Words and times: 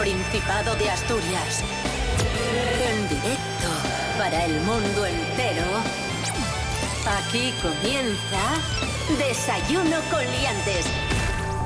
Principado 0.00 0.74
de 0.76 0.88
Asturias. 0.88 1.62
En 2.88 3.06
directo 3.06 3.68
para 4.16 4.46
el 4.46 4.58
mundo 4.62 5.04
entero. 5.04 5.66
Aquí 7.18 7.52
comienza 7.60 9.18
Desayuno 9.18 9.98
con 10.10 10.20
Liantes. 10.24 10.86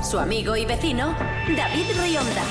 Su 0.03 0.19
amigo 0.19 0.57
y 0.57 0.65
vecino, 0.65 1.15
David 1.55 1.85
Rionda. 1.97 2.43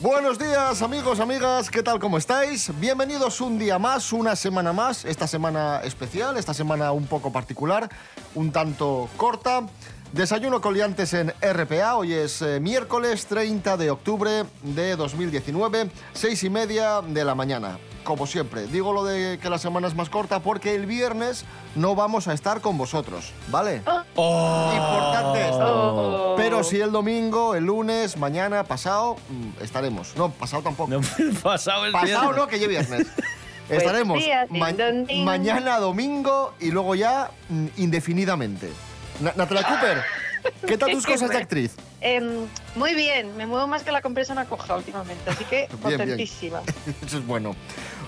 Buenos 0.00 0.38
días 0.38 0.80
amigos, 0.80 1.20
amigas, 1.20 1.68
¿qué 1.68 1.82
tal? 1.82 2.00
¿Cómo 2.00 2.16
estáis? 2.16 2.72
Bienvenidos 2.80 3.42
un 3.42 3.58
día 3.58 3.78
más, 3.78 4.14
una 4.14 4.34
semana 4.34 4.72
más, 4.72 5.04
esta 5.04 5.26
semana 5.26 5.82
especial, 5.84 6.38
esta 6.38 6.54
semana 6.54 6.90
un 6.92 7.06
poco 7.06 7.30
particular, 7.30 7.90
un 8.34 8.50
tanto 8.50 9.10
corta. 9.18 9.66
Desayuno 10.12 10.60
coliantes 10.60 11.14
en 11.14 11.32
RPA, 11.40 11.96
hoy 11.96 12.12
es 12.12 12.42
eh, 12.42 12.60
miércoles 12.60 13.24
30 13.26 13.78
de 13.78 13.90
octubre 13.90 14.44
de 14.62 14.94
2019, 14.94 15.88
seis 16.12 16.44
y 16.44 16.50
media 16.50 17.00
de 17.00 17.24
la 17.24 17.34
mañana. 17.34 17.78
Como 18.04 18.26
siempre, 18.26 18.66
digo 18.66 18.92
lo 18.92 19.04
de 19.04 19.38
que 19.40 19.48
la 19.48 19.56
semana 19.56 19.88
es 19.88 19.94
más 19.94 20.10
corta 20.10 20.40
porque 20.40 20.74
el 20.74 20.84
viernes 20.84 21.46
no 21.76 21.94
vamos 21.94 22.28
a 22.28 22.34
estar 22.34 22.60
con 22.60 22.76
vosotros, 22.76 23.32
¿vale? 23.48 23.76
Importante 23.76 25.44
esto. 25.48 26.34
Pero 26.36 26.62
si 26.62 26.78
el 26.78 26.92
domingo, 26.92 27.54
el 27.54 27.64
lunes, 27.64 28.18
mañana, 28.18 28.64
pasado, 28.64 29.16
mm, 29.30 29.62
estaremos. 29.62 30.14
No, 30.16 30.30
pasado 30.30 30.62
tampoco. 30.62 30.90
No, 30.90 31.00
pasado 31.42 31.86
el 31.86 31.92
Pasado 31.92 32.08
viernes. 32.20 32.36
no, 32.36 32.46
que 32.48 32.58
lleve 32.58 32.72
viernes. 32.80 33.06
Estaremos 33.70 34.22
sí, 34.22 34.28
ma- 34.50 34.72
mañana 35.24 35.78
domingo 35.78 36.52
y 36.60 36.70
luego 36.70 36.94
ya 36.96 37.30
mm, 37.48 37.66
indefinidamente. 37.78 38.68
Na- 39.20 39.32
Natalia 39.36 39.64
Cooper, 39.64 40.02
¿qué 40.66 40.78
tal 40.78 40.90
tus 40.92 41.06
cosas 41.06 41.30
de 41.30 41.36
actriz? 41.38 41.74
Em, 42.00 42.46
muy 42.74 42.94
bien, 42.94 43.36
me 43.36 43.46
muevo 43.46 43.66
más 43.68 43.82
que 43.84 43.92
la 43.92 44.02
compresa 44.02 44.32
una 44.32 44.46
coja 44.46 44.74
últimamente, 44.76 45.30
así 45.30 45.44
que 45.44 45.68
bien. 45.84 45.98
contentísima. 45.98 46.62
Eso 47.06 47.18
es 47.18 47.26
bueno. 47.26 47.54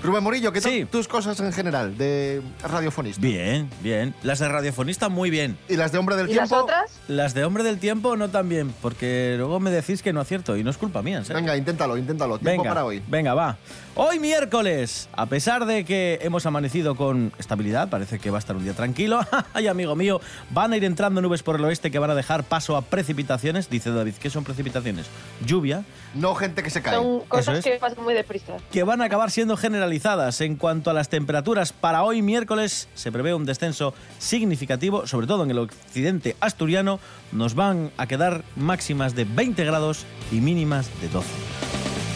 Rubén 0.04 0.22
Morillo, 0.22 0.52
¿qué 0.52 0.60
tal 0.60 0.70
Sí. 0.70 0.84
tus 0.84 1.08
cosas 1.08 1.40
en 1.40 1.50
general 1.50 1.96
de 1.96 2.42
radiofonista? 2.62 3.18
Bien, 3.22 3.70
bien. 3.80 4.14
Las 4.22 4.38
de 4.38 4.48
radiofonista 4.48 5.08
muy 5.08 5.30
bien. 5.30 5.56
¿Y 5.66 5.76
las 5.76 5.92
de 5.92 5.98
hombre 5.98 6.14
del 6.16 6.28
¿Y 6.28 6.34
las 6.34 6.50
tiempo? 6.50 6.64
otras? 6.64 7.00
Las 7.08 7.32
de 7.32 7.42
hombre 7.46 7.62
del 7.64 7.78
tiempo 7.78 8.14
no 8.14 8.28
tan 8.28 8.46
bien, 8.50 8.74
porque 8.82 9.34
luego 9.38 9.60
me 9.60 9.70
decís 9.70 10.02
que 10.02 10.12
no 10.12 10.20
acierto 10.20 10.58
y 10.58 10.62
no 10.62 10.68
es 10.70 10.76
culpa 10.76 11.00
mía, 11.00 11.16
en 11.18 11.24
serio. 11.24 11.40
Venga, 11.40 11.56
inténtalo, 11.56 11.96
inténtalo. 11.96 12.38
Tiempo 12.38 12.62
Venga, 12.64 12.74
para 12.74 12.84
hoy. 12.84 13.02
venga, 13.08 13.32
va. 13.32 13.56
Hoy 13.94 14.18
miércoles, 14.18 15.08
a 15.14 15.24
pesar 15.26 15.64
de 15.64 15.84
que 15.86 16.18
hemos 16.20 16.44
amanecido 16.44 16.96
con 16.96 17.32
estabilidad, 17.38 17.88
parece 17.88 18.18
que 18.18 18.28
va 18.30 18.36
a 18.38 18.40
estar 18.40 18.56
un 18.56 18.64
día 18.64 18.74
tranquilo. 18.74 19.20
Ay, 19.54 19.68
amigo 19.68 19.96
mío, 19.96 20.20
van 20.50 20.72
a 20.74 20.76
ir 20.76 20.84
entrando 20.84 21.22
nubes 21.22 21.42
por 21.42 21.56
el 21.56 21.64
oeste 21.64 21.90
que 21.90 21.98
van 21.98 22.10
a 22.10 22.14
dejar 22.14 22.44
paso 22.44 22.76
a 22.76 22.82
precipitaciones. 22.82 23.70
Dice 23.70 23.90
David, 23.90 24.14
¿qué 24.20 24.28
son 24.28 24.44
precipitaciones? 24.44 25.06
Lluvia, 25.46 25.82
No 26.14 26.34
gente 26.34 26.62
que 26.62 26.68
se 26.68 26.82
cae. 26.82 26.96
Son 26.96 27.20
cosas 27.20 27.58
es. 27.58 27.64
que 27.64 27.70
pasan 27.78 28.04
muy 28.04 28.12
deprisa. 28.12 28.54
que 28.70 28.82
van 28.82 29.00
a 29.00 29.04
acabar 29.06 29.30
siendo 29.30 29.56
generalizadas. 29.56 29.93
En 30.40 30.56
cuanto 30.56 30.90
a 30.90 30.92
las 30.92 31.08
temperaturas, 31.08 31.72
para 31.72 32.02
hoy 32.02 32.20
miércoles 32.20 32.88
se 32.94 33.12
prevé 33.12 33.32
un 33.32 33.44
descenso 33.44 33.94
significativo, 34.18 35.06
sobre 35.06 35.28
todo 35.28 35.44
en 35.44 35.52
el 35.52 35.58
occidente 35.58 36.34
asturiano. 36.40 36.98
Nos 37.30 37.54
van 37.54 37.92
a 37.96 38.08
quedar 38.08 38.42
máximas 38.56 39.14
de 39.14 39.24
20 39.24 39.64
grados 39.64 40.04
y 40.32 40.40
mínimas 40.40 40.90
de 41.00 41.08
12. 41.08 41.28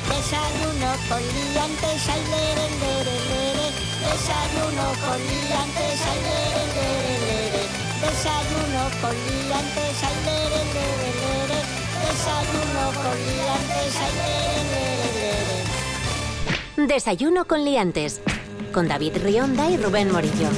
Desayuno 0.09 0.91
con. 1.09 1.39
Desayuno 16.87 17.45
con 17.47 17.65
Liantes. 17.65 18.21
Con 18.73 18.87
David 18.87 19.17
Rionda 19.25 19.69
y 19.69 19.77
Rubén 19.77 20.13
Morillo. 20.13 20.49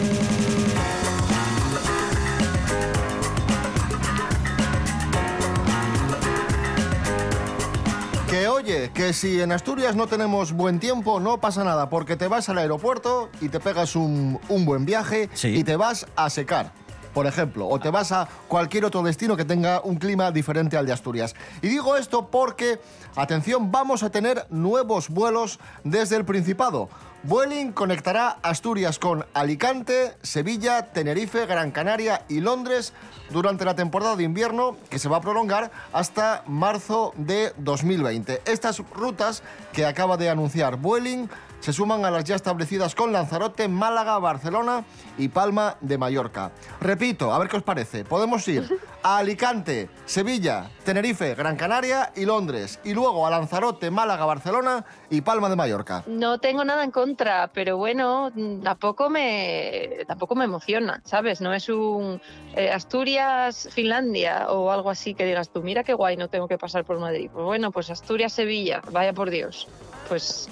Que 8.28 8.46
oye, 8.46 8.90
que 8.94 9.12
si 9.12 9.40
en 9.40 9.50
Asturias 9.50 9.96
no 9.96 10.06
tenemos 10.06 10.52
buen 10.52 10.78
tiempo, 10.78 11.18
no 11.18 11.40
pasa 11.40 11.64
nada, 11.64 11.90
porque 11.90 12.16
te 12.16 12.28
vas 12.28 12.48
al 12.48 12.58
aeropuerto 12.58 13.28
y 13.40 13.48
te 13.48 13.58
pegas 13.58 13.96
un, 13.96 14.38
un 14.48 14.64
buen 14.64 14.84
viaje 14.84 15.28
Sí. 15.34 15.48
y 15.48 15.64
te 15.64 15.74
vas 15.74 16.06
a 16.14 16.30
secar. 16.30 16.72
Por 17.14 17.26
ejemplo, 17.26 17.68
o 17.68 17.78
te 17.80 17.90
vas 17.90 18.12
a 18.12 18.28
cualquier 18.48 18.84
otro 18.84 19.02
destino 19.02 19.36
que 19.36 19.44
tenga 19.44 19.80
un 19.80 19.96
clima 19.96 20.30
diferente 20.30 20.76
al 20.76 20.86
de 20.86 20.92
Asturias. 20.92 21.34
Y 21.62 21.68
digo 21.68 21.96
esto 21.96 22.28
porque, 22.28 22.80
atención, 23.16 23.70
vamos 23.72 24.02
a 24.02 24.10
tener 24.10 24.46
nuevos 24.50 25.08
vuelos 25.08 25.58
desde 25.84 26.16
el 26.16 26.24
Principado. 26.24 26.88
Vueling 27.22 27.72
conectará 27.72 28.38
Asturias 28.42 28.98
con 28.98 29.26
Alicante, 29.34 30.16
Sevilla, 30.22 30.86
Tenerife, 30.86 31.44
Gran 31.44 31.70
Canaria 31.70 32.24
y 32.30 32.40
Londres 32.40 32.94
durante 33.28 33.66
la 33.66 33.74
temporada 33.74 34.16
de 34.16 34.22
invierno 34.22 34.78
que 34.88 34.98
se 34.98 35.10
va 35.10 35.18
a 35.18 35.20
prolongar 35.20 35.70
hasta 35.92 36.42
marzo 36.46 37.12
de 37.16 37.52
2020. 37.58 38.40
Estas 38.46 38.78
rutas 38.94 39.42
que 39.74 39.84
acaba 39.84 40.16
de 40.16 40.30
anunciar 40.30 40.76
Vueling 40.76 41.28
se 41.60 41.72
suman 41.72 42.04
a 42.04 42.10
las 42.10 42.24
ya 42.24 42.36
establecidas 42.36 42.94
con 42.94 43.12
Lanzarote, 43.12 43.68
Málaga, 43.68 44.18
Barcelona 44.18 44.84
y 45.18 45.28
Palma 45.28 45.76
de 45.80 45.98
Mallorca. 45.98 46.52
Repito, 46.80 47.32
a 47.32 47.38
ver 47.38 47.48
qué 47.48 47.58
os 47.58 47.62
parece. 47.62 48.04
Podemos 48.04 48.46
ir 48.48 48.66
a 49.02 49.18
Alicante, 49.18 49.88
Sevilla, 50.06 50.70
Tenerife, 50.84 51.34
Gran 51.34 51.56
Canaria 51.56 52.12
y 52.16 52.24
Londres. 52.24 52.80
Y 52.82 52.94
luego 52.94 53.26
a 53.26 53.30
Lanzarote, 53.30 53.90
Málaga, 53.90 54.24
Barcelona 54.24 54.84
y 55.10 55.20
Palma 55.20 55.48
de 55.48 55.56
Mallorca. 55.56 56.02
No 56.06 56.38
tengo 56.38 56.64
nada 56.64 56.82
en 56.82 56.90
contra, 56.90 57.48
pero 57.52 57.76
bueno, 57.76 58.32
tampoco 58.62 59.10
me, 59.10 59.98
tampoco 60.06 60.34
me 60.34 60.44
emociona, 60.44 61.02
¿sabes? 61.04 61.40
No 61.40 61.52
es 61.52 61.68
un 61.68 62.20
eh, 62.56 62.70
Asturias, 62.70 63.68
Finlandia 63.70 64.50
o 64.50 64.70
algo 64.70 64.90
así 64.90 65.14
que 65.14 65.26
digas 65.26 65.50
tú, 65.50 65.62
mira 65.62 65.84
qué 65.84 65.92
guay, 65.92 66.16
no 66.16 66.28
tengo 66.28 66.48
que 66.48 66.56
pasar 66.56 66.84
por 66.84 66.98
Madrid. 66.98 67.30
Pues 67.32 67.44
bueno, 67.44 67.70
pues 67.70 67.90
Asturias, 67.90 68.32
Sevilla, 68.32 68.80
vaya 68.90 69.12
por 69.12 69.30
Dios. 69.30 69.68
Pues... 70.08 70.48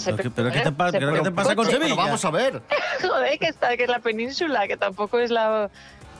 se 0.00 0.12
Pero 0.14 0.30
pero 0.30 0.50
¿qué 0.50 0.60
te 0.60 0.72
poner, 0.72 0.76
pa- 0.76 0.90
se 0.90 0.98
pero 0.98 1.10
puede 1.10 1.22
qué 1.22 1.28
te 1.30 1.34
pasa 1.34 1.54
con. 1.56 1.66
Sevilla? 1.66 1.82
Pero 1.84 1.96
vamos 1.96 2.24
a 2.24 2.30
ver. 2.30 2.62
Joder, 3.02 3.38
que 3.38 3.46
está, 3.46 3.76
que 3.76 3.84
es 3.84 3.88
la 3.90 4.00
península, 4.00 4.66
que 4.66 4.76
tampoco 4.76 5.18
es 5.18 5.30
la... 5.30 5.70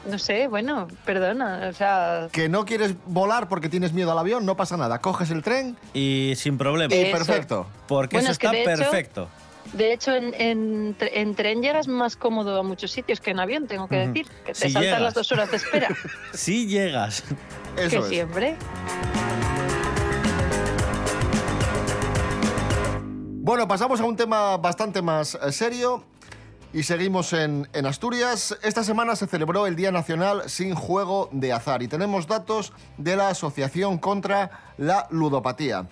No 0.06 0.18
sé, 0.18 0.46
bueno, 0.48 0.88
perdona, 1.04 1.66
o 1.68 1.72
sea... 1.74 2.28
Que 2.32 2.48
no 2.48 2.64
quieres 2.64 2.94
volar 3.04 3.48
porque 3.50 3.68
tienes 3.68 3.92
miedo 3.92 4.10
al 4.12 4.18
avión, 4.18 4.46
no 4.46 4.56
pasa 4.56 4.78
nada. 4.78 4.98
Coges 5.00 5.30
el 5.30 5.42
tren 5.42 5.76
Y 5.92 6.32
sin 6.36 6.56
problema. 6.56 6.94
y 6.94 7.12
perfecto. 7.12 7.66
Porque 7.86 8.16
Bueno, 8.16 8.30
eso 8.30 8.32
es 8.32 8.38
que 8.38 8.46
está 8.46 8.56
de 8.56 8.62
hecho- 8.62 8.82
perfecto. 8.90 9.28
De 9.74 9.92
hecho, 9.92 10.14
en, 10.14 10.32
en, 10.38 10.96
tre- 10.98 11.10
en 11.12 11.34
tren 11.34 11.60
llegas 11.62 11.86
más 11.86 12.16
cómodo 12.16 12.58
a 12.58 12.62
muchos 12.62 12.90
sitios 12.90 13.20
que 13.20 13.30
en 13.32 13.40
avión, 13.40 13.66
tengo 13.66 13.88
que 13.88 13.96
decir. 14.06 14.26
Que 14.46 14.52
te 14.52 14.54
Si 14.54 14.60
saltan 14.70 14.82
llegas. 14.84 15.02
las 15.02 15.14
dos 15.14 15.30
horas 15.32 15.50
de 15.50 15.58
espera. 15.58 15.88
Si 16.32 16.66
llegas. 16.66 17.22
que 17.76 17.84
es. 17.98 18.06
siempre. 18.06 18.56
Bueno, 23.50 23.66
pasamos 23.66 24.00
a 24.00 24.04
un 24.04 24.14
tema 24.14 24.56
bastante 24.58 25.02
más 25.02 25.34
eh, 25.34 25.50
serio 25.50 26.04
y 26.72 26.84
seguimos 26.84 27.32
en, 27.32 27.68
en 27.72 27.84
Asturias. 27.84 28.56
Esta 28.62 28.84
semana 28.84 29.16
se 29.16 29.26
celebró 29.26 29.66
el 29.66 29.74
Día 29.74 29.90
Nacional 29.90 30.48
sin 30.48 30.76
Juego 30.76 31.28
de 31.32 31.52
Azar 31.52 31.82
y 31.82 31.88
tenemos 31.88 32.28
datos 32.28 32.72
de 32.96 33.16
la 33.16 33.30
Asociación 33.30 33.98
contra 33.98 34.72
la 34.78 35.08
Ludopatía. 35.10 35.88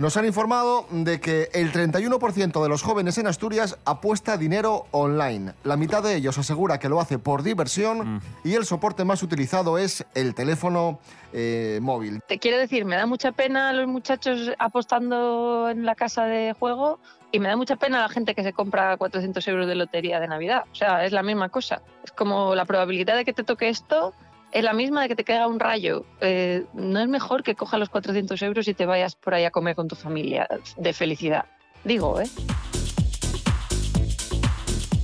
Nos 0.00 0.16
han 0.16 0.24
informado 0.24 0.86
de 0.90 1.20
que 1.20 1.50
el 1.52 1.72
31% 1.72 2.62
de 2.62 2.68
los 2.70 2.80
jóvenes 2.80 3.18
en 3.18 3.26
Asturias 3.26 3.76
apuesta 3.84 4.38
dinero 4.38 4.86
online. 4.92 5.52
La 5.62 5.76
mitad 5.76 6.02
de 6.02 6.16
ellos 6.16 6.38
asegura 6.38 6.78
que 6.78 6.88
lo 6.88 7.02
hace 7.02 7.18
por 7.18 7.42
diversión 7.42 8.22
y 8.42 8.54
el 8.54 8.64
soporte 8.64 9.04
más 9.04 9.22
utilizado 9.22 9.76
es 9.76 10.06
el 10.14 10.34
teléfono 10.34 11.00
eh, 11.34 11.80
móvil. 11.82 12.22
Te 12.26 12.38
quiero 12.38 12.56
decir, 12.56 12.86
me 12.86 12.96
da 12.96 13.04
mucha 13.04 13.32
pena 13.32 13.74
los 13.74 13.88
muchachos 13.88 14.52
apostando 14.58 15.68
en 15.68 15.84
la 15.84 15.94
casa 15.94 16.24
de 16.24 16.54
juego 16.58 16.98
y 17.30 17.38
me 17.38 17.50
da 17.50 17.56
mucha 17.58 17.76
pena 17.76 18.00
la 18.00 18.08
gente 18.08 18.34
que 18.34 18.42
se 18.42 18.54
compra 18.54 18.96
400 18.96 19.46
euros 19.48 19.66
de 19.66 19.74
lotería 19.74 20.18
de 20.18 20.28
Navidad. 20.28 20.64
O 20.72 20.74
sea, 20.74 21.04
es 21.04 21.12
la 21.12 21.22
misma 21.22 21.50
cosa. 21.50 21.82
Es 22.02 22.12
como 22.12 22.54
la 22.54 22.64
probabilidad 22.64 23.16
de 23.16 23.26
que 23.26 23.34
te 23.34 23.44
toque 23.44 23.68
esto 23.68 24.14
es 24.52 24.64
la 24.64 24.72
misma 24.72 25.02
de 25.02 25.08
que 25.08 25.16
te 25.16 25.24
caiga 25.24 25.46
un 25.46 25.60
rayo. 25.60 26.04
Eh, 26.20 26.64
no 26.74 27.00
es 27.00 27.08
mejor 27.08 27.42
que 27.42 27.54
cojas 27.54 27.80
los 27.80 27.88
400 27.88 28.40
euros 28.42 28.68
y 28.68 28.74
te 28.74 28.86
vayas 28.86 29.14
por 29.14 29.34
ahí 29.34 29.44
a 29.44 29.50
comer 29.50 29.76
con 29.76 29.88
tu 29.88 29.96
familia 29.96 30.48
de 30.76 30.92
felicidad. 30.92 31.44
Digo, 31.84 32.20
¿eh? 32.20 32.28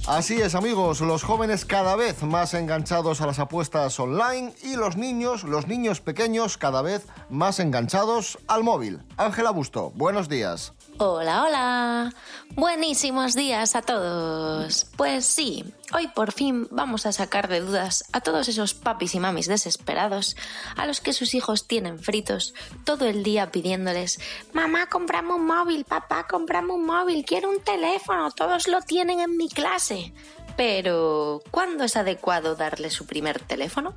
Así 0.06 0.40
es, 0.40 0.54
amigos, 0.54 1.00
los 1.00 1.24
jóvenes 1.24 1.64
cada 1.64 1.96
vez 1.96 2.22
más 2.22 2.54
enganchados 2.54 3.20
a 3.20 3.26
las 3.26 3.40
apuestas 3.40 3.98
online 3.98 4.52
y 4.62 4.76
los 4.76 4.96
niños, 4.96 5.42
los 5.42 5.66
niños 5.66 6.00
pequeños 6.00 6.58
cada 6.58 6.80
vez 6.80 7.08
más 7.28 7.58
enganchados 7.58 8.38
al 8.46 8.62
móvil. 8.62 9.00
Ángela 9.16 9.50
Busto, 9.50 9.90
buenos 9.96 10.28
días. 10.28 10.74
Hola, 10.98 11.44
hola. 11.44 12.14
Buenísimos 12.54 13.34
días 13.34 13.76
a 13.76 13.82
todos. 13.82 14.86
Pues 14.96 15.26
sí, 15.26 15.62
hoy 15.92 16.08
por 16.08 16.32
fin 16.32 16.68
vamos 16.70 17.04
a 17.04 17.12
sacar 17.12 17.48
de 17.48 17.60
dudas 17.60 18.04
a 18.14 18.22
todos 18.22 18.48
esos 18.48 18.72
papis 18.72 19.14
y 19.14 19.20
mamis 19.20 19.46
desesperados 19.46 20.36
a 20.74 20.86
los 20.86 21.02
que 21.02 21.12
sus 21.12 21.34
hijos 21.34 21.66
tienen 21.66 21.98
fritos 21.98 22.54
todo 22.84 23.04
el 23.04 23.22
día 23.22 23.50
pidiéndoles 23.50 24.20
Mamá, 24.54 24.86
comprame 24.86 25.34
un 25.34 25.44
móvil, 25.44 25.84
papá, 25.84 26.26
comprame 26.26 26.72
un 26.72 26.86
móvil, 26.86 27.26
quiero 27.26 27.50
un 27.50 27.60
teléfono, 27.60 28.30
todos 28.30 28.66
lo 28.66 28.80
tienen 28.80 29.20
en 29.20 29.36
mi 29.36 29.50
clase. 29.50 30.14
Pero, 30.56 31.42
¿cuándo 31.50 31.84
es 31.84 31.96
adecuado 31.96 32.56
darle 32.56 32.88
su 32.88 33.04
primer 33.04 33.40
teléfono? 33.40 33.94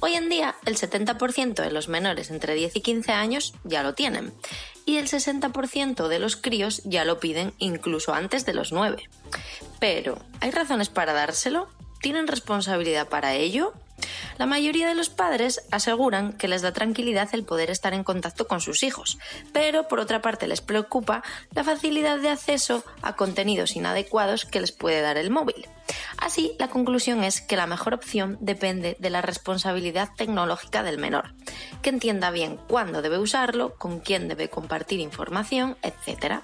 Hoy 0.00 0.14
en 0.14 0.28
día, 0.28 0.54
el 0.66 0.76
70% 0.76 1.54
de 1.54 1.70
los 1.70 1.88
menores 1.88 2.30
entre 2.30 2.54
10 2.54 2.76
y 2.76 2.80
15 2.80 3.12
años 3.12 3.54
ya 3.64 3.82
lo 3.82 3.94
tienen 3.94 4.32
y 4.86 4.98
el 4.98 5.08
60% 5.08 6.08
de 6.08 6.18
los 6.18 6.36
críos 6.36 6.82
ya 6.84 7.04
lo 7.04 7.20
piden 7.20 7.54
incluso 7.58 8.14
antes 8.14 8.44
de 8.44 8.54
los 8.54 8.72
9. 8.72 9.08
Pero, 9.80 10.18
¿hay 10.40 10.50
razones 10.50 10.88
para 10.88 11.12
dárselo? 11.12 11.68
¿Tienen 12.00 12.26
responsabilidad 12.26 13.08
para 13.08 13.34
ello? 13.34 13.72
La 14.36 14.46
mayoría 14.46 14.88
de 14.88 14.94
los 14.94 15.10
padres 15.10 15.62
aseguran 15.70 16.32
que 16.32 16.48
les 16.48 16.62
da 16.62 16.72
tranquilidad 16.72 17.28
el 17.32 17.44
poder 17.44 17.70
estar 17.70 17.94
en 17.94 18.04
contacto 18.04 18.48
con 18.48 18.60
sus 18.60 18.82
hijos, 18.82 19.18
pero 19.52 19.86
por 19.86 20.00
otra 20.00 20.22
parte 20.22 20.46
les 20.48 20.60
preocupa 20.60 21.22
la 21.52 21.64
facilidad 21.64 22.18
de 22.18 22.30
acceso 22.30 22.84
a 23.02 23.14
contenidos 23.16 23.76
inadecuados 23.76 24.44
que 24.44 24.60
les 24.60 24.72
puede 24.72 25.00
dar 25.02 25.16
el 25.16 25.30
móvil. 25.30 25.68
Así, 26.16 26.56
la 26.58 26.68
conclusión 26.68 27.22
es 27.22 27.40
que 27.40 27.56
la 27.56 27.66
mejor 27.66 27.94
opción 27.94 28.38
depende 28.40 28.96
de 28.98 29.10
la 29.10 29.20
responsabilidad 29.20 30.08
tecnológica 30.16 30.82
del 30.82 30.98
menor, 30.98 31.34
que 31.82 31.90
entienda 31.90 32.30
bien 32.30 32.58
cuándo 32.68 33.02
debe 33.02 33.18
usarlo, 33.18 33.74
con 33.76 34.00
quién 34.00 34.28
debe 34.28 34.48
compartir 34.48 35.00
información, 35.00 35.76
etc. 35.82 36.40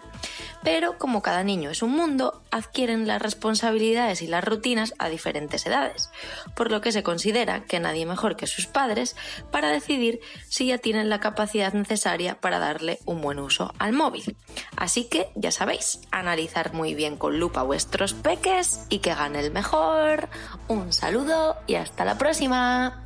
Pero 0.62 0.98
como 0.98 1.22
cada 1.22 1.42
niño 1.42 1.70
es 1.70 1.82
un 1.82 1.92
mundo, 1.92 2.42
adquieren 2.50 3.06
las 3.06 3.22
responsabilidades 3.22 4.20
y 4.22 4.26
las 4.26 4.44
rutinas 4.44 4.94
a 4.98 5.08
diferentes 5.08 5.64
edades, 5.64 6.10
por 6.54 6.70
lo 6.70 6.80
que 6.80 6.92
se 6.92 7.02
considera 7.02 7.64
que 7.64 7.79
nadie 7.80 8.06
mejor 8.06 8.36
que 8.36 8.46
sus 8.46 8.66
padres 8.66 9.16
para 9.50 9.70
decidir 9.70 10.20
si 10.48 10.66
ya 10.66 10.78
tienen 10.78 11.08
la 11.08 11.20
capacidad 11.20 11.72
necesaria 11.72 12.40
para 12.40 12.58
darle 12.58 12.98
un 13.04 13.20
buen 13.20 13.38
uso 13.38 13.72
al 13.78 13.92
móvil. 13.92 14.36
Así 14.76 15.04
que 15.04 15.30
ya 15.34 15.50
sabéis, 15.50 16.00
analizar 16.10 16.72
muy 16.72 16.94
bien 16.94 17.16
con 17.16 17.38
lupa 17.38 17.62
vuestros 17.62 18.14
peques 18.14 18.86
y 18.88 18.98
que 18.98 19.14
gane 19.14 19.40
el 19.40 19.50
mejor. 19.50 20.28
Un 20.68 20.92
saludo 20.92 21.56
y 21.66 21.74
hasta 21.76 22.04
la 22.04 22.18
próxima. 22.18 23.04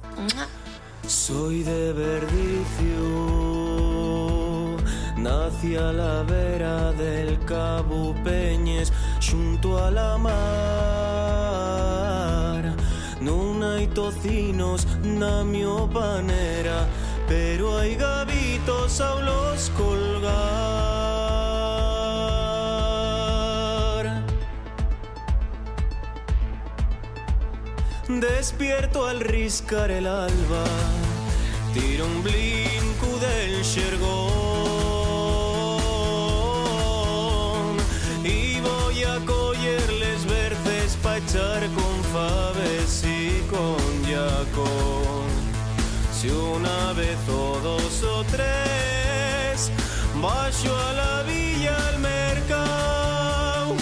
Soy 1.07 1.63
de 1.63 1.93
Verdicio, 1.93 2.95
nací 5.17 5.77
a 5.77 5.93
la 5.93 6.23
vera 6.23 6.93
del 6.93 7.39
Cabo 7.45 8.15
Peñes, 8.25 8.91
junto 9.21 9.79
a 9.85 9.91
la 9.91 10.17
mar. 10.17 11.05
Non 13.25 13.63
hai 13.63 13.87
tocinos 13.89 14.81
na 15.03 15.43
mio 15.43 15.89
panera, 15.89 16.87
pero 17.27 17.79
hai 17.79 17.95
gavitos 17.97 19.01
a 19.01 19.15
los 19.29 19.71
colgar. 19.79 20.85
Despierto 28.07 29.07
al 29.07 29.21
riscar 29.21 29.91
el 29.91 30.07
alba, 30.07 30.65
tiro 31.73 32.05
un 32.05 32.23
blinco 32.23 33.09
del 33.25 33.65
xergón 33.65 34.05
y 38.23 38.61
voy 38.61 39.03
a 39.05 39.19
collerles 39.25 40.27
verces 40.27 40.97
pa' 41.03 41.17
echar 41.17 41.63
con 41.77 41.95
faves 42.13 43.03
con 43.51 44.05
yacón. 44.05 45.29
Si 46.13 46.29
una 46.31 46.93
vez 46.93 47.19
o 47.29 47.61
dos 47.63 48.03
o 48.03 48.25
tres, 48.25 49.71
bajo 50.21 50.77
a 50.77 50.93
la 50.93 51.23
villa 51.23 51.77
al 51.89 51.99
mercado, 51.99 53.75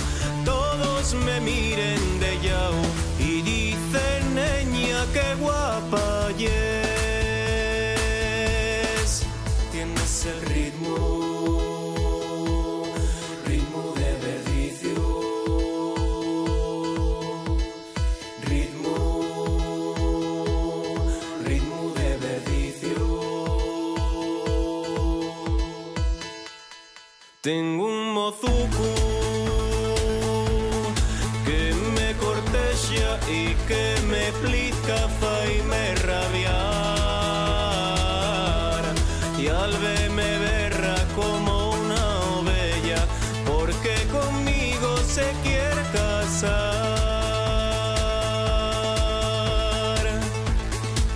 todos 0.44 1.14
me 1.14 1.40
miren 1.40 2.11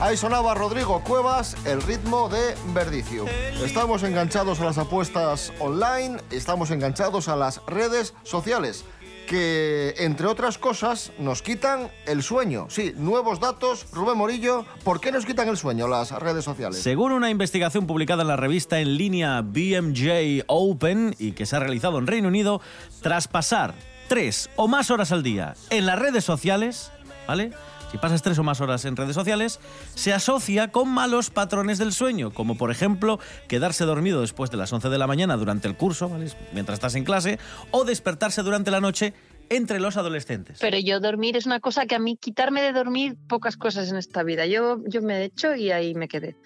Ahí 0.06 0.16
sonaba 0.16 0.54
Rodrigo 0.54 1.02
Cuevas, 1.02 1.56
el 1.66 1.82
ritmo 1.82 2.28
de 2.28 2.54
Verdicio. 2.72 3.24
Estamos 3.64 4.04
enganchados 4.04 4.60
a 4.60 4.64
las 4.64 4.78
apuestas 4.78 5.52
online, 5.58 6.18
estamos 6.30 6.70
enganchados 6.70 7.26
a 7.26 7.34
las 7.34 7.60
redes 7.66 8.14
sociales, 8.22 8.84
que 9.26 9.96
entre 9.98 10.28
otras 10.28 10.58
cosas 10.58 11.10
nos 11.18 11.42
quitan 11.42 11.90
el 12.06 12.22
sueño. 12.22 12.68
Sí, 12.70 12.94
nuevos 12.96 13.40
datos, 13.40 13.88
Rubén 13.90 14.16
Morillo, 14.16 14.64
¿por 14.84 15.00
qué 15.00 15.10
nos 15.10 15.26
quitan 15.26 15.48
el 15.48 15.56
sueño 15.56 15.88
las 15.88 16.12
redes 16.12 16.44
sociales? 16.44 16.80
Según 16.80 17.10
una 17.10 17.28
investigación 17.28 17.88
publicada 17.88 18.22
en 18.22 18.28
la 18.28 18.36
revista 18.36 18.78
en 18.78 18.96
línea 18.96 19.40
BMJ 19.40 20.44
Open 20.46 21.16
y 21.18 21.32
que 21.32 21.46
se 21.46 21.56
ha 21.56 21.58
realizado 21.58 21.98
en 21.98 22.06
Reino 22.06 22.28
Unido, 22.28 22.60
tras 23.02 23.26
pasar 23.26 23.74
tres 24.06 24.50
o 24.54 24.68
más 24.68 24.92
horas 24.92 25.10
al 25.10 25.24
día 25.24 25.54
en 25.70 25.84
las 25.84 25.98
redes 25.98 26.22
sociales, 26.22 26.92
¿vale? 27.26 27.50
Si 27.90 27.98
pasas 27.98 28.22
tres 28.22 28.38
o 28.38 28.42
más 28.42 28.60
horas 28.60 28.84
en 28.84 28.96
redes 28.96 29.14
sociales, 29.14 29.60
se 29.94 30.12
asocia 30.12 30.72
con 30.72 30.88
malos 30.88 31.30
patrones 31.30 31.78
del 31.78 31.92
sueño, 31.92 32.32
como 32.32 32.56
por 32.56 32.70
ejemplo 32.70 33.18
quedarse 33.48 33.84
dormido 33.84 34.20
después 34.20 34.50
de 34.50 34.56
las 34.56 34.72
11 34.72 34.88
de 34.88 34.98
la 34.98 35.06
mañana 35.06 35.36
durante 35.36 35.68
el 35.68 35.76
curso, 35.76 36.08
¿vale? 36.08 36.26
mientras 36.52 36.76
estás 36.76 36.94
en 36.96 37.04
clase, 37.04 37.38
o 37.70 37.84
despertarse 37.84 38.42
durante 38.42 38.70
la 38.70 38.80
noche 38.80 39.14
entre 39.48 39.78
los 39.78 39.96
adolescentes. 39.96 40.58
Pero 40.60 40.78
yo 40.78 41.00
dormir 41.00 41.36
es 41.36 41.46
una 41.46 41.60
cosa 41.60 41.86
que 41.86 41.94
a 41.94 41.98
mí 41.98 42.16
quitarme 42.16 42.62
de 42.62 42.72
dormir 42.72 43.16
pocas 43.28 43.56
cosas 43.56 43.88
en 43.90 43.96
esta 43.96 44.22
vida. 44.22 44.46
Yo, 44.46 44.82
yo 44.86 45.02
me 45.02 45.22
echo 45.24 45.54
y 45.54 45.70
ahí 45.70 45.94
me 45.94 46.08
quedé. 46.08 46.36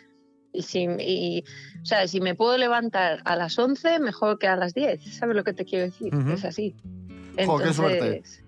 Y 0.53 0.63
si, 0.63 0.81
y, 0.99 1.45
o 1.81 1.87
sea, 1.87 2.07
si 2.09 2.21
me 2.21 2.35
puedo 2.35 2.59
levantar 2.59 3.23
a 3.25 3.37
las 3.37 3.59
11, 3.59 4.01
mejor 4.01 4.39
que 4.39 4.49
a 4.49 4.57
las 4.57 4.75
10. 4.75 5.17
¿Sabes 5.17 5.37
lo 5.37 5.45
que 5.45 5.53
te 5.53 5.65
quiero 5.65 5.87
decir? 5.87 6.13
Es 6.33 6.45
así. 6.45 6.75
Jo, 7.47 7.59
qué 7.59 7.73
suerte. 7.73 8.07
Entonces, 8.17 8.45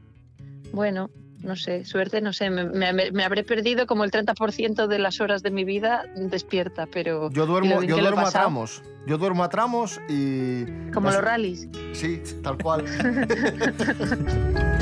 Bueno, 0.72 1.10
no 1.42 1.56
sé, 1.56 1.84
suerte, 1.84 2.20
no 2.20 2.32
sé. 2.32 2.50
Me, 2.50 2.64
me- 2.92 3.10
me 3.10 3.24
habré 3.24 3.42
perdido 3.44 3.86
como 3.86 4.04
el 4.04 4.10
30% 4.10 4.86
de 4.86 4.98
las 4.98 5.20
horas 5.20 5.42
de 5.42 5.50
mi 5.50 5.64
vida 5.64 6.04
despierta, 6.14 6.86
pero. 6.86 7.30
Yo 7.30 7.46
duermo, 7.46 7.82
yo 7.82 7.96
duermo 7.98 8.26
a 8.26 8.30
tramos. 8.30 8.82
Yo 9.06 9.18
duermo 9.18 9.42
a 9.42 9.48
tramos 9.48 10.00
y... 10.08 10.64
Como 10.92 11.10
los 11.10 11.20
rallies. 11.20 11.68
Sí, 11.92 12.22
tal 12.42 12.56
cual. 12.58 12.84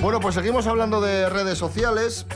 Bueno, 0.00 0.20
pues 0.20 0.34
seguimos 0.34 0.66
hablando 0.66 1.00
de 1.00 1.28
redes 1.28 1.58
sociales. 1.58 2.26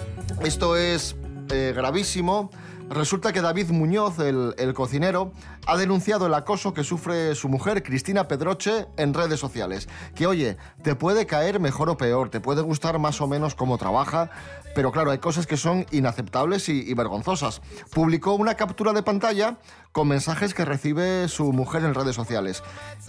Esto 0.45 0.77
es 0.77 1.15
eh, 1.51 1.73
gravísimo. 1.75 2.51
Resulta 2.93 3.33
que 3.33 3.41
David 3.41 3.71
Muñoz, 3.71 4.19
el, 4.19 4.55
el 4.59 4.75
cocinero, 4.75 5.33
ha 5.67 5.79
denunciado 5.79 6.27
el 6.27 6.35
acoso 6.35 6.75
que 6.75 6.85
sufre 6.85 7.35
su 7.35 7.49
mujer, 7.49 7.83
Cristina 7.83 8.29
Pedroche, 8.29 8.87
en 8.99 9.15
redes 9.15 9.41
sociales. 9.41 9.89
Que, 10.15 10.27
oye, 10.27 10.59
te 10.83 10.95
puede 10.95 11.25
caer 11.25 11.59
mejor 11.59 11.89
o 11.89 11.97
peor, 11.97 12.29
te 12.29 12.41
puede 12.41 12.61
gustar 12.61 12.99
más 12.99 13.21
o 13.23 13.27
menos 13.27 13.55
cómo 13.55 13.79
trabaja, 13.79 14.31
pero 14.75 14.93
claro, 14.93 15.11
hay 15.11 15.19
cosas 15.19 15.47
que 15.47 15.57
son 15.57 15.87
inaceptables 15.91 16.69
y, 16.69 16.83
y 16.83 16.93
vergonzosas. 16.93 17.63
Publicó 17.95 18.35
una 18.35 18.57
captura 18.57 18.93
de 18.93 19.03
pantalla 19.03 19.57
con 19.93 20.09
mensajes 20.09 20.53
que 20.53 20.65
recibe 20.65 21.29
su 21.29 21.53
mujer 21.53 21.85
en 21.85 21.95
redes 21.95 22.17
sociales. 22.17 22.63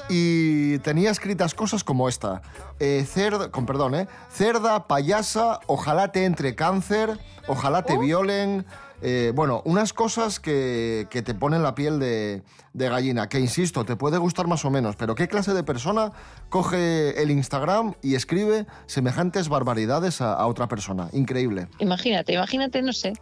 Y 0.09 0.77
tenía 0.79 1.11
escritas 1.11 1.53
cosas 1.53 1.83
como 1.83 2.07
esta. 2.07 2.41
Eh, 2.79 3.05
cerda, 3.09 3.51
con 3.51 3.65
perdón, 3.65 3.95
¿eh? 3.95 4.07
Cerda, 4.29 4.87
payasa, 4.87 5.59
ojalá 5.67 6.11
te 6.11 6.25
entre 6.25 6.55
cáncer, 6.55 7.17
ojalá 7.47 7.83
te 7.83 7.97
violen, 7.97 8.65
eh, 9.03 9.31
bueno, 9.35 9.61
unas 9.65 9.93
cosas 9.93 10.39
que, 10.39 11.07
que 11.09 11.21
te 11.21 11.35
ponen 11.35 11.61
la 11.61 11.75
piel 11.75 11.99
de, 11.99 12.41
de 12.73 12.89
gallina, 12.89 13.29
que 13.29 13.39
insisto, 13.39 13.83
te 13.85 13.95
puede 13.95 14.17
gustar 14.17 14.47
más 14.47 14.63
o 14.65 14.71
menos, 14.71 14.95
pero 14.95 15.13
¿qué 15.13 15.27
clase 15.27 15.53
de 15.53 15.63
persona 15.63 16.11
coge 16.49 17.21
el 17.21 17.29
Instagram 17.29 17.93
y 18.01 18.15
escribe 18.15 18.65
semejantes 18.85 19.49
barbaridades 19.49 20.21
a, 20.21 20.33
a 20.33 20.47
otra 20.47 20.67
persona? 20.67 21.09
Increíble. 21.13 21.67
Imagínate, 21.79 22.33
imagínate, 22.33 22.81
no 22.81 22.93
sé, 22.93 23.13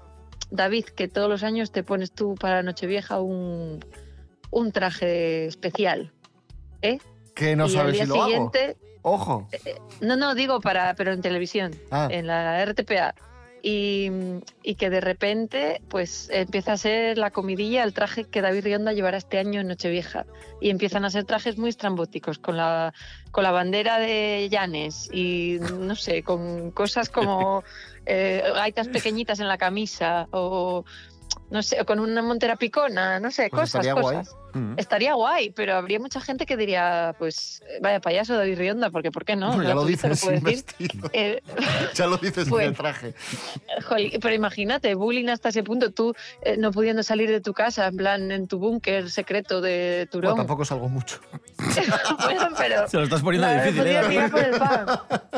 David, 0.51 0.85
que 0.85 1.07
todos 1.07 1.29
los 1.29 1.43
años 1.43 1.71
te 1.71 1.83
pones 1.83 2.11
tú 2.11 2.35
para 2.35 2.61
Nochevieja 2.63 3.19
un, 3.19 3.83
un 4.51 4.71
traje 4.71 5.45
especial. 5.47 6.13
¿Eh? 6.81 6.97
Que 7.35 7.55
no 7.55 7.67
y 7.67 7.69
sabes 7.69 7.97
si 7.97 8.05
lo 8.05 8.15
siguiente, 8.25 8.65
hago. 8.65 8.91
Ojo. 9.03 9.47
No, 10.01 10.15
no, 10.15 10.35
digo 10.35 10.59
para, 10.61 10.93
pero 10.95 11.11
en 11.13 11.21
televisión, 11.21 11.71
Ah. 11.89 12.07
en 12.11 12.27
la 12.27 12.63
RTPA. 12.65 13.15
Y, 13.63 14.09
y 14.63 14.75
que 14.75 14.89
de 14.89 15.01
repente, 15.01 15.81
pues 15.87 16.29
empieza 16.31 16.73
a 16.73 16.77
ser 16.77 17.17
la 17.17 17.29
comidilla, 17.29 17.83
el 17.83 17.93
traje 17.93 18.23
que 18.23 18.41
David 18.41 18.63
Rionda 18.63 18.91
llevará 18.91 19.17
este 19.17 19.37
año 19.37 19.61
en 19.61 19.67
Nochevieja. 19.67 20.25
Y 20.59 20.69
empiezan 20.69 21.05
a 21.05 21.09
ser 21.09 21.25
trajes 21.25 21.57
muy 21.57 21.69
estrambóticos, 21.69 22.39
con 22.39 22.57
la, 22.57 22.93
con 23.31 23.43
la 23.43 23.51
bandera 23.51 23.99
de 23.99 24.49
Llanes 24.49 25.09
y 25.13 25.57
no 25.59 25.95
sé, 25.95 26.23
con 26.23 26.71
cosas 26.71 27.09
como 27.09 27.63
eh, 28.05 28.43
gaitas 28.55 28.87
pequeñitas 28.87 29.39
en 29.39 29.47
la 29.47 29.57
camisa 29.57 30.27
o 30.31 30.85
no 31.51 31.61
sé, 31.61 31.83
con 31.85 31.99
una 31.99 32.21
montera 32.21 32.55
picona, 32.55 33.19
no 33.19 33.29
sé, 33.29 33.49
Pues 33.49 33.61
cosas, 33.71 33.85
estaría 33.85 33.93
guay. 33.93 34.17
cosas. 34.17 34.35
Mm. 34.53 34.73
Estaría 34.77 35.13
guay, 35.13 35.49
pero 35.51 35.75
habría 35.75 35.97
mucha 35.99 36.19
gente 36.19 36.45
que 36.45 36.57
diría, 36.57 37.15
pues 37.17 37.63
vaya 37.81 38.01
payaso 38.01 38.35
David 38.35 38.57
Rionda, 38.57 38.89
porque 38.89 39.09
¿por 39.09 39.23
qué 39.23 39.37
no? 39.37 39.47
Bueno, 39.53 39.63
ya 39.63 39.75
lo 39.75 39.85
dices 39.85 40.25
vestido. 40.41 41.09
Eh, 41.13 41.41
Ya 41.95 42.07
lo 42.07 42.17
dices 42.17 42.45
en 42.45 42.49
Pues- 42.49 42.67
el 42.67 42.75
traje. 42.75 43.13
Pero 44.21 44.33
imagínate, 44.33 44.93
bullying 44.95 45.29
hasta 45.29 45.49
ese 45.49 45.63
punto, 45.63 45.91
tú 45.91 46.13
eh, 46.41 46.57
no 46.57 46.71
pudiendo 46.71 47.01
salir 47.03 47.29
de 47.29 47.39
tu 47.41 47.53
casa, 47.53 47.87
en 47.87 47.95
plan, 47.97 48.31
en 48.31 48.47
tu 48.47 48.57
búnker 48.59 49.09
secreto 49.09 49.61
de 49.61 50.07
Bueno, 50.11 50.11
Turón. 50.11 50.35
tampoco 50.37 50.65
salgo 50.65 50.89
mucho. 50.89 51.19
Bueno, 52.23 52.49
pero 52.57 52.87
Se 52.87 52.97
lo 52.97 53.03
estás 53.03 53.21
poniendo 53.21 53.47
difícil, 53.49 53.77
podría 53.77 54.01
¿eh? 54.01 54.09
tirar 54.09 54.31
por 54.31 54.39
el 54.43 54.51
pan. 54.59 54.85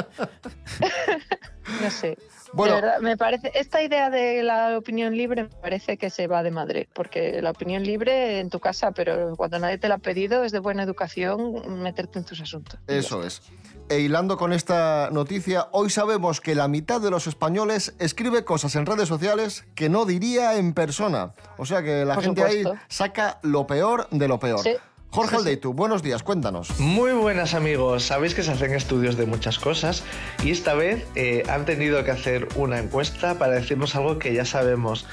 Bueno. 2.53 2.75
De 2.75 2.81
verdad, 2.81 3.00
me 3.00 3.17
parece, 3.17 3.51
esta 3.55 3.81
idea 3.81 4.10
de 4.10 4.43
la 4.43 4.77
opinión 4.77 5.17
libre 5.17 5.43
me 5.43 5.50
parece 5.50 5.98
que 5.98 6.10
se 6.10 6.27
va 6.27 6.43
de 6.43 6.51
madre, 6.51 6.88
porque 6.93 7.41
la 7.41 7.51
opinión 7.51 7.83
libre 7.83 8.39
en 8.39 8.50
tu 8.50 8.60
casa, 8.60 8.91
pero 8.91 9.36
cuando 9.36 9.60
nadie 9.60 9.77
te 9.77 9.88
la 9.88 9.95
ha 9.95 10.00
pedido 10.00 10.43
es 10.43 10.51
de 10.51 10.60
buena 10.60 10.83
educación 10.83 11.81
meterte 11.81 12.19
en 12.19 12.25
tus 12.25 12.41
asuntos. 12.41 12.79
Eso 12.88 13.24
es. 13.24 13.41
E 13.89 14.00
hilando 14.00 14.38
con 14.38 14.53
esta 14.53 15.10
noticia, 15.12 15.67
hoy 15.72 15.89
sabemos 15.89 16.39
que 16.39 16.55
la 16.55 16.67
mitad 16.67 17.01
de 17.01 17.10
los 17.10 17.27
españoles 17.27 17.95
escribe 18.00 18.45
cosas 18.45 18.75
en 18.75 18.86
redes 18.86 19.10
sociales 19.10 19.65
que 19.75 19.89
no 19.89 20.05
diría 20.05 20.55
en 20.57 20.74
persona. 20.74 21.33
O 21.57 21.65
sea 21.65 21.83
que 21.83 22.05
la 22.05 22.15
Por 22.15 22.24
gente 22.24 22.43
ahí 22.43 22.63
saca 22.88 23.39
lo 23.41 23.67
peor 23.67 24.07
de 24.10 24.27
lo 24.27 24.39
peor. 24.39 24.60
Sí. 24.60 24.75
Jorge. 25.13 25.36
Aldeitu, 25.36 25.74
buenos 25.74 26.01
días, 26.01 26.24
cuéntanos. 26.24 26.79
Muy 26.79 27.12
buenas 27.12 27.53
amigos, 27.53 28.01
sabéis 28.01 28.34
que 28.34 28.41
se 28.41 28.51
hacen 28.51 28.74
estudios 28.74 29.15
de 29.15 29.27
muchas 29.27 29.60
cosas 29.60 30.03
y 30.43 30.50
esta 30.50 30.74
vez 30.74 31.05
eh, 31.13 31.43
han 31.50 31.65
tenido 31.65 32.03
que 32.03 32.10
hacer 32.10 32.48
una 32.55 32.79
encuesta 32.79 33.38
para 33.38 33.53
decirnos 33.53 33.96
algo 33.96 34.17
que 34.17 34.34
ya 34.34 34.43
sabemos. 34.43 35.05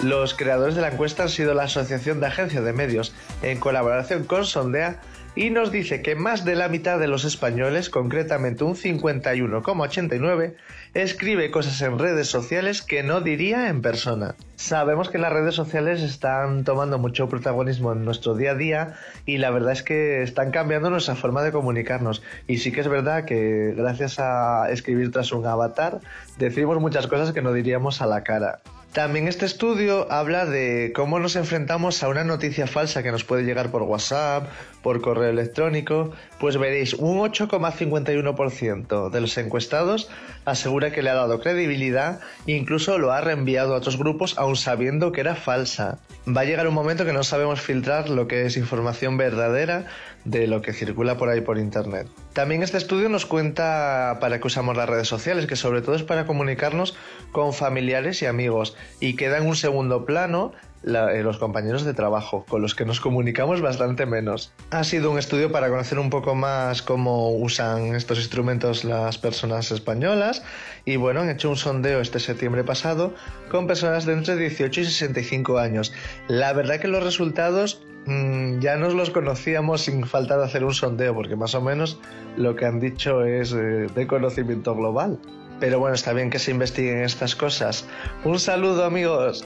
Los 0.00 0.34
creadores 0.34 0.76
de 0.76 0.82
la 0.82 0.90
encuesta 0.90 1.24
han 1.24 1.28
sido 1.28 1.54
la 1.54 1.64
Asociación 1.64 2.20
de 2.20 2.28
Agencias 2.28 2.62
de 2.62 2.72
Medios 2.72 3.12
en 3.42 3.58
colaboración 3.58 4.22
con 4.22 4.44
Sondea 4.44 5.00
y 5.34 5.50
nos 5.50 5.72
dice 5.72 6.02
que 6.02 6.14
más 6.14 6.44
de 6.44 6.54
la 6.54 6.68
mitad 6.68 7.00
de 7.00 7.08
los 7.08 7.24
españoles, 7.24 7.90
concretamente 7.90 8.62
un 8.62 8.76
51,89, 8.76 10.54
escribe 10.94 11.50
cosas 11.50 11.80
en 11.82 11.98
redes 11.98 12.28
sociales 12.28 12.82
que 12.82 13.02
no 13.02 13.20
diría 13.20 13.68
en 13.68 13.82
persona. 13.82 14.34
Sabemos 14.56 15.08
que 15.08 15.18
las 15.18 15.32
redes 15.32 15.54
sociales 15.54 16.02
están 16.02 16.64
tomando 16.64 16.98
mucho 16.98 17.28
protagonismo 17.28 17.92
en 17.92 18.04
nuestro 18.04 18.34
día 18.34 18.52
a 18.52 18.54
día 18.54 18.94
y 19.24 19.38
la 19.38 19.50
verdad 19.50 19.72
es 19.72 19.82
que 19.82 20.22
están 20.22 20.50
cambiando 20.50 20.90
nuestra 20.90 21.14
forma 21.14 21.42
de 21.42 21.52
comunicarnos. 21.52 22.22
Y 22.46 22.58
sí 22.58 22.72
que 22.72 22.80
es 22.80 22.88
verdad 22.88 23.24
que 23.24 23.74
gracias 23.76 24.18
a 24.18 24.70
escribir 24.70 25.12
tras 25.12 25.32
un 25.32 25.46
avatar 25.46 26.00
decimos 26.38 26.80
muchas 26.80 27.06
cosas 27.06 27.32
que 27.32 27.42
no 27.42 27.52
diríamos 27.52 28.02
a 28.02 28.06
la 28.06 28.24
cara. 28.24 28.60
También 28.92 29.28
este 29.28 29.44
estudio 29.44 30.10
habla 30.10 30.46
de 30.46 30.92
cómo 30.94 31.20
nos 31.20 31.36
enfrentamos 31.36 32.02
a 32.02 32.08
una 32.08 32.24
noticia 32.24 32.66
falsa 32.66 33.02
que 33.02 33.12
nos 33.12 33.22
puede 33.22 33.44
llegar 33.44 33.70
por 33.70 33.82
WhatsApp, 33.82 34.48
por 34.88 35.02
correo 35.02 35.28
electrónico. 35.28 36.12
Pues 36.40 36.56
veréis, 36.56 36.94
un 36.94 37.18
8,51% 37.18 39.10
de 39.10 39.20
los 39.20 39.36
encuestados 39.36 40.08
asegura 40.46 40.92
que 40.92 41.02
le 41.02 41.10
ha 41.10 41.14
dado 41.14 41.40
credibilidad 41.40 42.20
e 42.46 42.52
incluso 42.52 42.96
lo 42.96 43.12
ha 43.12 43.20
reenviado 43.20 43.74
a 43.74 43.76
otros 43.76 43.98
grupos 43.98 44.38
aun 44.38 44.56
sabiendo 44.56 45.12
que 45.12 45.20
era 45.20 45.34
falsa. 45.34 45.98
Va 46.26 46.40
a 46.40 46.44
llegar 46.46 46.66
un 46.66 46.72
momento 46.72 47.04
que 47.04 47.12
no 47.12 47.22
sabemos 47.22 47.60
filtrar 47.60 48.08
lo 48.08 48.28
que 48.28 48.46
es 48.46 48.56
información 48.56 49.18
verdadera 49.18 49.84
de 50.24 50.46
lo 50.46 50.62
que 50.62 50.72
circula 50.72 51.18
por 51.18 51.28
ahí 51.28 51.42
por 51.42 51.58
internet. 51.58 52.06
También 52.32 52.62
este 52.62 52.78
estudio 52.78 53.10
nos 53.10 53.26
cuenta 53.26 54.16
para 54.22 54.40
qué 54.40 54.46
usamos 54.46 54.74
las 54.74 54.88
redes 54.88 55.08
sociales, 55.08 55.46
que 55.46 55.56
sobre 55.56 55.82
todo 55.82 55.96
es 55.96 56.02
para 56.02 56.24
comunicarnos 56.24 56.96
con 57.30 57.52
familiares 57.52 58.22
y 58.22 58.26
amigos 58.26 58.74
y 59.00 59.16
queda 59.16 59.36
en 59.36 59.46
un 59.46 59.56
segundo 59.56 60.06
plano 60.06 60.52
eh, 60.84 61.22
los 61.22 61.38
compañeros 61.38 61.84
de 61.84 61.92
trabajo, 61.92 62.44
con 62.48 62.62
los 62.62 62.74
que 62.74 62.84
nos 62.84 63.00
comunicamos 63.00 63.60
bastante 63.60 64.06
menos. 64.06 64.52
Ha 64.70 64.84
sido 64.84 65.10
un 65.10 65.18
estudio 65.18 65.50
para 65.50 65.68
conocer 65.68 65.98
un 65.98 66.08
poco 66.08 66.34
más 66.34 66.82
cómo 66.82 67.30
usan 67.30 67.96
estos 67.96 68.18
instrumentos 68.18 68.84
las 68.84 69.18
personas 69.18 69.72
españolas 69.72 70.42
y 70.84 70.96
bueno, 70.96 71.20
han 71.20 71.30
hecho 71.30 71.50
un 71.50 71.56
sondeo 71.56 72.00
este 72.00 72.20
septiembre 72.20 72.64
pasado 72.64 73.12
con 73.50 73.66
personas 73.66 74.06
de 74.06 74.12
entre 74.12 74.36
18 74.36 74.80
y 74.80 74.84
65 74.84 75.58
años. 75.58 75.92
La 76.28 76.52
verdad 76.52 76.78
que 76.78 76.88
los 76.88 77.02
resultados 77.02 77.82
mm, 78.06 78.60
ya 78.60 78.76
nos 78.76 78.94
los 78.94 79.10
conocíamos 79.10 79.82
sin 79.82 80.06
falta 80.06 80.38
de 80.38 80.44
hacer 80.44 80.64
un 80.64 80.74
sondeo, 80.74 81.14
porque 81.14 81.36
más 81.36 81.54
o 81.54 81.60
menos 81.60 81.98
lo 82.36 82.54
que 82.54 82.66
han 82.66 82.78
dicho 82.78 83.24
es 83.24 83.52
eh, 83.52 83.86
de 83.94 84.06
conocimiento 84.06 84.74
global. 84.74 85.18
Pero 85.60 85.80
bueno, 85.80 85.96
está 85.96 86.12
bien 86.12 86.30
que 86.30 86.38
se 86.38 86.52
investiguen 86.52 87.02
estas 87.02 87.34
cosas. 87.34 87.84
Un 88.24 88.38
saludo 88.38 88.84
amigos. 88.84 89.44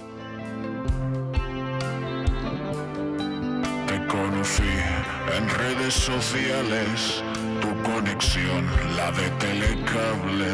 Sociales, 5.93 7.23
tu 7.61 7.71
conexión, 7.83 8.67
la 8.97 9.11
de 9.13 9.29
telecable. 9.39 10.51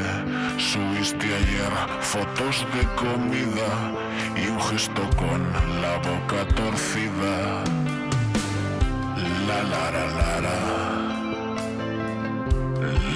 Subiste 0.58 1.26
ayer 1.26 1.72
fotos 2.00 2.66
de 2.74 2.82
comida 2.96 3.70
y 4.36 4.48
un 4.48 4.60
gesto 4.60 5.02
con 5.16 5.40
la 5.82 5.96
boca 5.98 6.46
torcida. 6.54 7.64
La 9.46 9.62
la 9.72 9.84
la 9.94 10.06
la 10.18 10.40
la. 10.46 10.58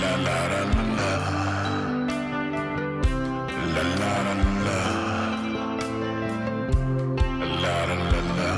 La 0.00 0.12
la 0.26 0.38
la 0.52 0.62
la 0.74 0.84
la. 0.98 1.12
La 3.74 3.84
la 4.00 4.14
la 4.26 4.34
la. 4.66 4.80
La 7.62 7.76
la 7.88 7.96
la 8.12 8.20
la. 8.38 8.52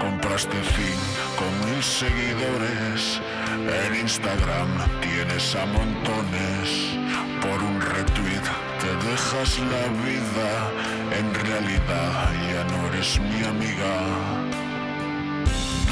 Compraste 0.00 0.58
5 0.76 1.19
mil 1.64 1.82
seguidores. 1.82 3.20
En 3.84 3.94
Instagram 3.94 4.68
tienes 5.00 5.54
a 5.54 5.66
montones. 5.66 6.68
Por 7.40 7.62
un 7.62 7.80
retweet 7.80 8.46
te 8.80 8.92
dejas 9.08 9.58
la 9.72 9.84
vida. 10.04 10.50
En 11.18 11.34
realidad 11.46 12.32
ya 12.52 12.64
no 12.64 12.88
eres 12.88 13.18
mi 13.20 13.42
amiga. 13.44 13.94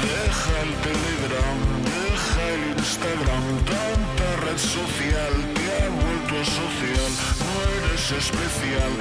Deja 0.01 0.53
el 0.65 0.73
Telegram, 0.87 1.59
deja 1.83 2.41
el 2.53 2.63
Instagram, 2.77 3.45
tanta 3.73 4.27
red 4.45 4.57
social 4.57 5.33
te 5.55 5.65
ha 5.75 5.89
vuelto 5.89 6.37
social. 6.45 7.11
No 7.43 7.53
eres 7.77 8.11
especial, 8.23 8.91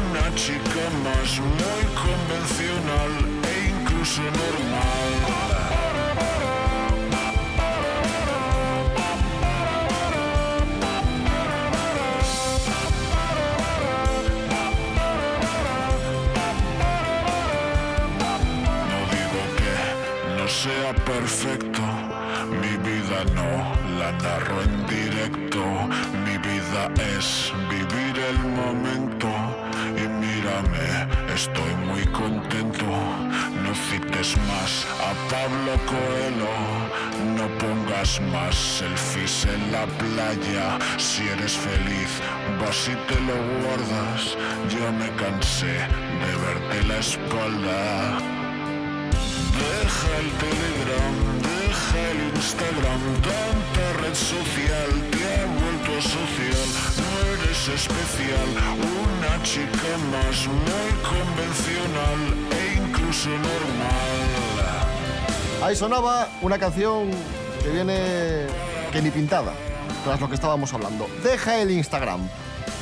una 0.00 0.34
chica 0.34 0.84
más 1.04 1.38
muy 1.38 1.84
convencional 2.04 3.12
e 3.44 3.68
incluso 3.68 4.22
normal. 4.22 5.47
Perfecto, 21.28 21.82
mi 22.62 22.74
vida 22.88 23.22
no 23.34 23.50
la 23.98 24.12
narro 24.12 24.62
en 24.62 24.86
directo, 24.86 25.62
mi 26.24 26.36
vida 26.38 26.82
es 27.16 27.52
vivir 27.68 28.14
el 28.30 28.38
momento 28.60 29.28
y 30.02 30.08
mírame, 30.08 30.88
estoy 31.34 31.74
muy 31.86 32.04
contento, 32.06 32.86
no 33.62 33.74
cites 33.74 34.38
más 34.48 34.86
a 35.08 35.12
Pablo 35.32 35.72
Coelho, 35.92 36.56
no 37.36 37.46
pongas 37.58 38.20
más 38.32 38.54
selfies 38.54 39.44
en 39.44 39.72
la 39.72 39.84
playa. 40.00 40.78
Si 40.96 41.28
eres 41.28 41.52
feliz, 41.52 42.10
vas 42.58 42.88
y 42.88 42.96
te 43.06 43.20
lo 43.28 43.36
guardas. 43.60 44.34
Yo 44.70 44.90
me 44.92 45.10
cansé 45.22 45.74
de 46.22 46.32
verte 46.46 46.88
la 46.88 46.98
espalda. 46.98 48.37
Deja 49.58 50.10
el 50.22 50.30
Telegram, 50.44 51.16
deja 51.42 51.98
el 52.10 52.18
Instagram, 52.36 53.02
tanta 53.22 53.84
red 54.02 54.14
social 54.14 54.90
te 55.10 55.22
ha 55.34 55.46
vuelto 55.60 55.94
social. 56.02 56.66
No 56.98 57.10
eres 57.34 57.68
especial, 57.68 58.48
una 58.78 59.42
chica 59.42 59.92
más 60.12 60.46
muy 60.46 60.90
convencional 61.12 62.20
e 62.52 62.62
incluso 62.76 63.28
normal. 63.30 64.28
Ahí 65.62 65.74
sonaba 65.74 66.28
una 66.40 66.58
canción 66.58 67.10
que 67.62 67.70
viene 67.70 68.46
que 68.92 69.02
ni 69.02 69.10
pintada, 69.10 69.52
tras 70.04 70.20
lo 70.20 70.28
que 70.28 70.36
estábamos 70.36 70.72
hablando. 70.72 71.08
Deja 71.22 71.60
el 71.60 71.72
Instagram. 71.72 72.28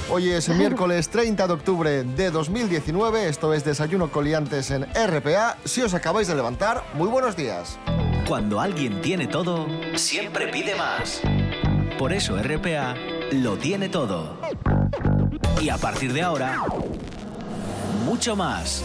Hoy 0.09 0.31
es 0.31 0.49
miércoles 0.49 1.09
30 1.09 1.49
de 1.49 1.53
octubre 1.53 2.05
de 2.05 2.31
2019, 2.31 3.29
esto 3.29 3.53
es 3.53 3.65
Desayuno 3.65 4.09
Coliantes 4.13 4.71
en 4.71 4.85
RPA. 4.85 5.57
Si 5.65 5.83
os 5.83 5.95
acabáis 5.95 6.29
de 6.29 6.37
levantar, 6.37 6.85
muy 6.95 7.09
buenos 7.09 7.35
días. 7.35 7.77
Cuando 8.29 8.61
alguien 8.61 9.01
tiene 9.03 9.27
todo, 9.27 9.67
siempre 9.97 10.47
pide 10.47 10.77
más. 10.77 11.23
Por 11.99 12.13
eso 12.13 12.37
RPA 12.37 12.95
lo 13.33 13.57
tiene 13.57 13.89
todo. 13.89 14.39
Y 15.61 15.71
a 15.71 15.77
partir 15.77 16.13
de 16.13 16.23
ahora, 16.23 16.63
mucho 18.05 18.37
más. 18.37 18.85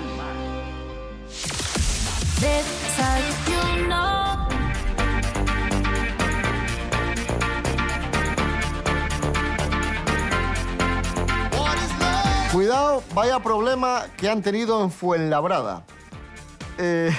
Desayuno. 2.41 4.01
Cuidado, 12.51 13.03
vaya 13.13 13.39
problema 13.39 14.05
que 14.17 14.27
han 14.27 14.41
tenido 14.41 14.83
en 14.83 14.91
Fuenlabrada. 14.91 15.83
Eh, 16.77 17.15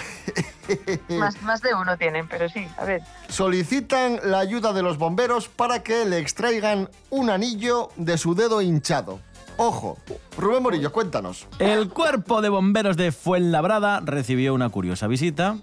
Más, 1.09 1.41
más 1.43 1.61
de 1.61 1.75
uno 1.75 1.97
tienen, 1.99 2.27
pero 2.29 2.49
sí, 2.49 2.67
a 2.79 2.85
ver. 2.85 3.03
solicitan 3.29 4.21
la 4.25 4.39
ayuda 4.39 4.73
de 4.73 4.83
los 4.83 4.97
bomberos 4.99 5.49
para 5.49 5.83
que 5.83 6.05
le 6.05 6.19
extraigan 6.19 6.89
un 7.11 7.31
anillo 7.31 7.91
de 7.97 8.17
su 8.19 8.35
dedo 8.35 8.61
hinchado. 8.63 9.21
Ojo, 9.65 9.97
Rubén 10.37 10.61
Morillo, 10.61 10.91
cuéntanos. 10.91 11.47
El 11.61 11.89
cuerpo 11.89 12.43
de 12.43 12.49
bomberos 12.49 12.97
de 12.97 13.13
Fuenlabrada 13.13 14.01
recibió 14.01 14.55
una 14.55 14.71
curiosa 14.71 15.07
visita 15.07 15.59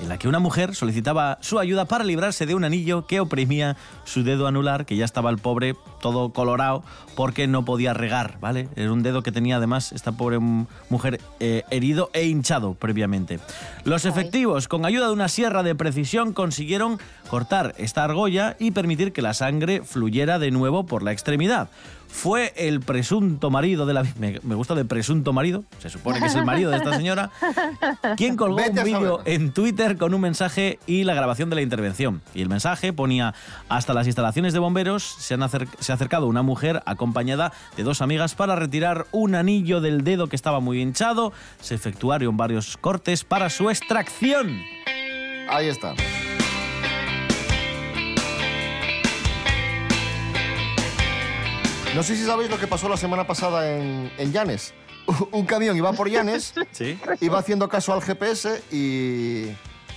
en 0.00 0.08
la 0.08 0.18
que 0.18 0.26
una 0.26 0.40
mujer 0.40 0.74
solicitaba 0.74 1.38
su 1.40 1.60
ayuda 1.60 1.84
para 1.84 2.02
librarse 2.02 2.44
de 2.44 2.56
un 2.56 2.64
anillo 2.64 3.06
que 3.06 3.20
oprimía 3.20 3.76
su 4.04 4.24
dedo 4.24 4.48
anular, 4.48 4.84
que 4.84 4.96
ya 4.96 5.04
estaba 5.04 5.30
el 5.30 5.38
pobre 5.38 5.76
todo 6.00 6.32
colorado 6.32 6.82
porque 7.14 7.46
no 7.46 7.64
podía 7.64 7.94
regar, 7.94 8.38
¿vale? 8.40 8.68
Era 8.74 8.92
un 8.92 9.04
dedo 9.04 9.22
que 9.22 9.30
tenía 9.30 9.56
además 9.56 9.92
esta 9.92 10.12
pobre 10.12 10.38
mujer 10.38 11.20
eh, 11.38 11.62
herido 11.70 12.10
e 12.12 12.24
hinchado 12.24 12.74
previamente. 12.74 13.38
Los 13.84 14.06
efectivos, 14.06 14.66
con 14.66 14.86
ayuda 14.86 15.06
de 15.06 15.12
una 15.12 15.28
sierra 15.28 15.62
de 15.62 15.74
precisión, 15.74 16.32
consiguieron 16.32 16.98
cortar 17.28 17.74
esta 17.78 18.02
argolla 18.02 18.56
y 18.58 18.72
permitir 18.72 19.12
que 19.12 19.22
la 19.22 19.34
sangre 19.34 19.82
fluyera 19.82 20.38
de 20.38 20.50
nuevo 20.50 20.86
por 20.86 21.02
la 21.02 21.12
extremidad. 21.12 21.68
Fue 22.12 22.52
el 22.56 22.80
presunto 22.80 23.48
marido 23.50 23.86
de 23.86 23.94
la... 23.94 24.02
Me, 24.18 24.40
me 24.42 24.54
gusta 24.54 24.74
de 24.74 24.84
presunto 24.84 25.32
marido, 25.32 25.64
se 25.78 25.88
supone 25.88 26.20
que 26.20 26.26
es 26.26 26.34
el 26.34 26.44
marido 26.44 26.70
de 26.70 26.76
esta 26.76 26.94
señora, 26.94 27.30
quien 28.18 28.36
colgó 28.36 28.56
Vete 28.56 28.72
un 28.72 28.78
a 28.78 28.84
vídeo 28.84 29.20
en 29.24 29.52
Twitter 29.52 29.96
con 29.96 30.12
un 30.12 30.20
mensaje 30.20 30.78
y 30.86 31.04
la 31.04 31.14
grabación 31.14 31.48
de 31.48 31.56
la 31.56 31.62
intervención. 31.62 32.20
Y 32.34 32.42
el 32.42 32.48
mensaje 32.50 32.92
ponía, 32.92 33.32
hasta 33.70 33.94
las 33.94 34.06
instalaciones 34.06 34.52
de 34.52 34.58
bomberos 34.58 35.02
se, 35.02 35.32
han 35.34 35.40
acer- 35.40 35.68
se 35.78 35.92
ha 35.92 35.94
acercado 35.94 36.26
una 36.26 36.42
mujer 36.42 36.82
acompañada 36.84 37.52
de 37.76 37.84
dos 37.84 38.02
amigas 38.02 38.34
para 38.34 38.54
retirar 38.54 39.06
un 39.12 39.34
anillo 39.34 39.80
del 39.80 40.04
dedo 40.04 40.26
que 40.26 40.36
estaba 40.36 40.60
muy 40.60 40.82
hinchado. 40.82 41.32
Se 41.60 41.74
efectuaron 41.74 42.36
varios 42.36 42.76
cortes 42.76 43.24
para 43.24 43.48
su 43.48 43.70
extracción. 43.70 44.60
Ahí 45.48 45.68
está. 45.68 45.94
No 51.94 52.02
sé 52.02 52.16
si 52.16 52.24
sabéis 52.24 52.50
lo 52.50 52.58
que 52.58 52.66
pasó 52.66 52.88
la 52.88 52.96
semana 52.96 53.26
pasada 53.26 53.68
en, 53.76 54.10
en 54.16 54.32
Llanes. 54.32 54.72
Un 55.32 55.44
camión 55.44 55.76
iba 55.76 55.92
por 55.92 56.08
Llanes, 56.08 56.54
Sí. 56.72 56.98
iba 57.20 57.38
haciendo 57.38 57.68
caso 57.68 57.92
al 57.92 58.00
GPS 58.00 58.62
y, 58.70 59.46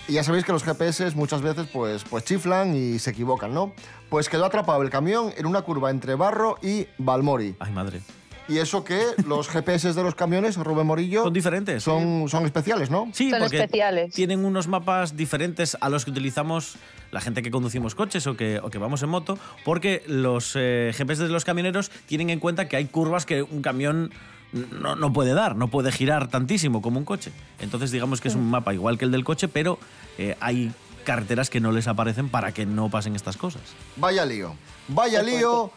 y 0.07 0.13
ya 0.13 0.23
sabéis 0.23 0.43
que 0.43 0.51
los 0.51 0.63
GPS 0.63 1.15
muchas 1.15 1.41
veces 1.41 1.67
pues, 1.71 2.03
pues 2.03 2.23
chiflan 2.25 2.75
y 2.75 2.97
se 2.99 3.11
equivocan, 3.11 3.53
¿no? 3.53 3.73
Pues 4.09 4.27
quedó 4.27 4.45
atrapado 4.45 4.81
el 4.81 4.89
camión 4.89 5.31
en 5.37 5.45
una 5.45 5.61
curva 5.61 5.91
entre 5.91 6.15
Barro 6.15 6.57
y 6.61 6.87
Balmori. 6.97 7.55
Ay, 7.59 7.71
madre. 7.71 8.01
Y 8.49 8.57
eso 8.57 8.83
que 8.83 9.01
los 9.25 9.47
GPS 9.47 9.93
de 9.93 10.03
los 10.03 10.15
camiones, 10.15 10.57
Rubén 10.57 10.85
Morillo, 10.85 11.23
Son 11.23 11.33
diferentes. 11.33 11.81
son, 11.83 12.27
son 12.27 12.45
especiales, 12.45 12.89
¿no? 12.89 13.09
Sí, 13.13 13.29
Son 13.29 13.39
porque 13.39 13.57
especiales. 13.57 14.13
tienen 14.13 14.43
unos 14.43 14.67
mapas 14.67 15.15
diferentes 15.15 15.77
a 15.79 15.87
los 15.89 16.03
que 16.03 16.11
utilizamos 16.11 16.75
la 17.11 17.21
gente 17.21 17.41
que 17.41 17.51
conducimos 17.51 17.95
coches 17.95 18.27
o 18.27 18.35
que, 18.35 18.59
o 18.59 18.69
que 18.69 18.77
vamos 18.79 19.01
en 19.03 19.09
moto, 19.09 19.37
porque 19.63 20.03
los 20.07 20.53
eh, 20.55 20.91
GPS 20.93 21.23
de 21.23 21.29
los 21.29 21.45
camioneros 21.45 21.89
tienen 22.05 22.29
en 22.31 22.39
cuenta 22.39 22.67
que 22.67 22.75
hay 22.75 22.85
curvas 22.85 23.25
que 23.25 23.43
un 23.43 23.61
camión 23.61 24.11
no, 24.51 24.95
no 24.95 25.13
puede 25.13 25.33
dar, 25.33 25.55
no 25.55 25.69
puede 25.69 25.91
girar 25.91 26.27
tantísimo 26.27 26.81
como 26.81 26.99
un 26.99 27.05
coche. 27.05 27.31
Entonces 27.59 27.91
digamos 27.91 28.19
que 28.19 28.27
es 28.27 28.35
un 28.35 28.49
mapa 28.49 28.73
igual 28.73 28.97
que 28.97 29.05
el 29.05 29.11
del 29.11 29.23
coche, 29.23 29.47
pero 29.47 29.79
eh, 30.17 30.35
hay 30.41 30.71
carreteras 31.05 31.49
que 31.49 31.59
no 31.59 31.71
les 31.71 31.87
aparecen 31.87 32.29
para 32.29 32.51
que 32.51 32.65
no 32.65 32.89
pasen 32.89 33.15
estas 33.15 33.37
cosas. 33.37 33.61
Vaya 33.95 34.25
lío. 34.25 34.55
Vaya 34.89 35.21
lío. 35.23 35.71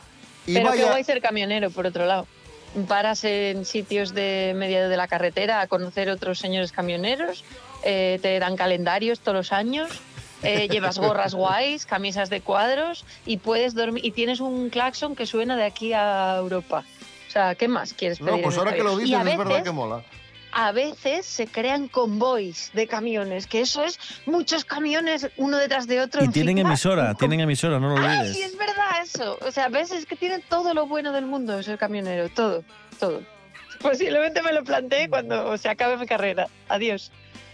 Y 0.46 0.54
Pero 0.54 0.68
vaya... 0.68 0.86
guay 0.88 1.04
ser 1.04 1.20
camionero, 1.20 1.70
por 1.70 1.86
otro 1.86 2.06
lado. 2.06 2.26
Paras 2.88 3.24
en 3.24 3.64
sitios 3.64 4.14
de 4.14 4.52
medio 4.54 4.88
de 4.88 4.96
la 4.96 5.08
carretera 5.08 5.60
a 5.60 5.66
conocer 5.66 6.10
otros 6.10 6.38
señores 6.38 6.72
camioneros, 6.72 7.44
eh, 7.84 8.18
te 8.20 8.38
dan 8.38 8.56
calendarios 8.56 9.20
todos 9.20 9.36
los 9.36 9.52
años, 9.52 9.90
eh, 10.42 10.68
llevas 10.70 10.98
gorras 10.98 11.34
guays, 11.34 11.86
camisas 11.86 12.30
de 12.30 12.40
cuadros 12.40 13.04
y 13.24 13.38
puedes 13.38 13.74
dormir 13.74 14.04
y 14.04 14.10
tienes 14.10 14.40
un 14.40 14.70
claxon 14.70 15.16
que 15.16 15.26
suena 15.26 15.56
de 15.56 15.64
aquí 15.64 15.92
a 15.92 16.36
Europa. 16.38 16.84
O 17.28 17.30
sea, 17.30 17.54
¿qué 17.54 17.68
más 17.68 17.92
quieres 17.92 18.18
pedir? 18.18 18.32
No, 18.32 18.42
pues 18.42 18.56
ahora 18.56 18.74
que 18.74 18.82
lo 18.82 18.96
dices, 18.96 19.18
es 19.26 19.38
verdad 19.38 19.62
que 19.62 19.70
mola. 19.70 20.02
A 20.58 20.72
veces 20.72 21.26
se 21.26 21.46
crean 21.46 21.86
convoys 21.86 22.70
de 22.72 22.86
camiones, 22.86 23.46
que 23.46 23.60
eso 23.60 23.84
es 23.84 23.98
muchos 24.24 24.64
camiones 24.64 25.28
uno 25.36 25.58
detrás 25.58 25.86
de 25.86 26.00
otro. 26.00 26.22
Y 26.22 26.24
en 26.24 26.32
tienen 26.32 26.56
emisora, 26.56 27.12
tienen 27.12 27.40
emisora, 27.40 27.78
no 27.78 27.90
lo 27.90 27.98
Ay, 27.98 28.20
olvides. 28.20 28.36
sí, 28.36 28.42
es 28.42 28.56
verdad 28.56 29.02
eso. 29.02 29.36
O 29.46 29.52
sea, 29.52 29.68
ves, 29.68 29.90
es 29.90 30.06
que 30.06 30.16
tiene 30.16 30.38
todo 30.38 30.72
lo 30.72 30.86
bueno 30.86 31.12
del 31.12 31.26
mundo 31.26 31.62
ser 31.62 31.76
camionero, 31.76 32.30
todo, 32.30 32.64
todo. 32.98 33.20
Posiblemente 33.82 34.40
me 34.40 34.54
lo 34.54 34.64
planteé 34.64 35.10
cuando 35.10 35.58
se 35.58 35.68
acabe 35.68 35.98
mi 35.98 36.06
carrera. 36.06 36.48
Adiós. 36.70 37.12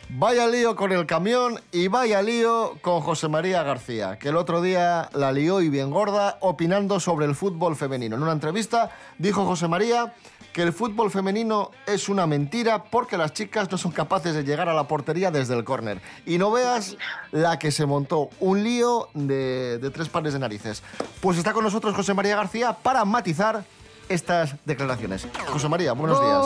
Vaya 0.09 0.47
lío 0.47 0.77
con 0.77 0.93
el 0.93 1.05
camión 1.05 1.59
y 1.73 1.89
vaya 1.89 2.23
lío 2.23 2.79
con 2.83 3.01
José 3.01 3.27
María 3.27 3.65
García, 3.65 4.17
que 4.21 4.29
el 4.29 4.37
otro 4.37 4.63
día 4.63 5.11
la 5.13 5.33
lió 5.33 5.61
y 5.61 5.71
bien 5.71 5.91
gorda 5.91 6.37
opinando 6.41 7.01
sobre 7.01 7.27
el 7.27 7.35
fútbol 7.35 7.75
femenino. 7.75 8.15
En 8.15 8.23
una 8.23 8.33
entrevista 8.33 8.91
dijo 9.19 9.45
José 9.45 9.67
María 9.67 10.13
que 10.53 10.63
el 10.63 10.73
fútbol 10.73 11.11
femenino 11.11 11.71
es 11.87 12.09
una 12.09 12.27
mentira 12.27 12.85
porque 12.85 13.17
las 13.17 13.33
chicas 13.33 13.71
no 13.71 13.79
son 13.79 13.93
capaces 13.93 14.35
de 14.35 14.45
llegar 14.45 14.69
a 14.69 14.75
la 14.75 14.87
portería 14.87 15.31
desde 15.31 15.57
el 15.57 15.65
córner. 15.65 16.01
Y 16.27 16.39
no 16.39 16.51
veas 16.51 16.97
la 17.31 17.59
que 17.59 17.71
se 17.71 17.87
montó, 17.87 18.31
un 18.41 18.63
lío 18.63 19.09
de, 19.15 19.79
de 19.79 19.91
tres 19.91 20.09
pares 20.09 20.33
de 20.33 20.39
narices. 20.39 20.83
Pues 21.21 21.39
está 21.39 21.53
con 21.53 21.65
nosotros 21.65 21.95
José 21.95 22.15
María 22.15 22.37
García 22.37 22.73
para 22.75 23.05
matizar 23.05 23.65
estas 24.09 24.57
declaraciones. 24.65 25.27
José 25.47 25.69
María, 25.69 25.93
buenos 25.93 26.21
días. 26.21 26.45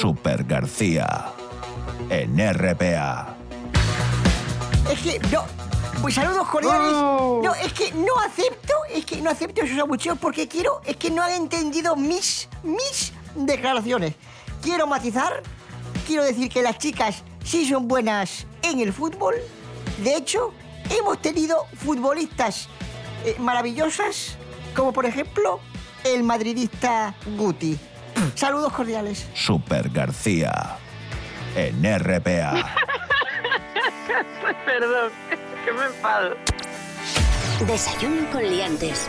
Super 0.00 0.44
García 0.44 1.32
en 2.10 2.36
RPA. 2.38 3.36
Es 4.90 5.00
que 5.00 5.18
no. 5.30 5.67
Pues 6.00 6.14
saludos 6.14 6.48
cordiales. 6.48 6.92
No, 6.92 7.54
es 7.54 7.72
que 7.72 7.92
no 7.92 8.18
acepto, 8.20 8.72
es 8.90 9.04
que 9.04 9.20
no 9.20 9.30
acepto 9.30 9.62
esos 9.62 9.78
abucheos 9.78 10.16
porque 10.18 10.46
quiero, 10.46 10.80
es 10.84 10.96
que 10.96 11.10
no 11.10 11.22
han 11.22 11.32
entendido 11.32 11.96
mis, 11.96 12.48
mis 12.62 13.12
declaraciones. 13.34 14.14
Quiero 14.62 14.86
matizar, 14.86 15.42
quiero 16.06 16.24
decir 16.24 16.48
que 16.48 16.62
las 16.62 16.78
chicas 16.78 17.24
sí 17.44 17.68
son 17.68 17.88
buenas 17.88 18.46
en 18.62 18.80
el 18.80 18.92
fútbol. 18.92 19.34
De 20.02 20.16
hecho, 20.16 20.52
hemos 20.96 21.20
tenido 21.20 21.66
futbolistas 21.76 22.68
eh, 23.24 23.34
maravillosas, 23.38 24.36
como 24.74 24.92
por 24.92 25.04
ejemplo 25.04 25.60
el 26.04 26.22
madridista 26.22 27.14
Guti. 27.36 27.78
Saludos 28.34 28.72
cordiales. 28.72 29.26
Super 29.34 29.90
García. 29.90 30.76
En 31.56 31.82
RPA. 31.82 32.74
Perdón, 34.64 35.10
Desayuno 37.66 38.30
con 38.30 38.42
liantes. 38.42 39.08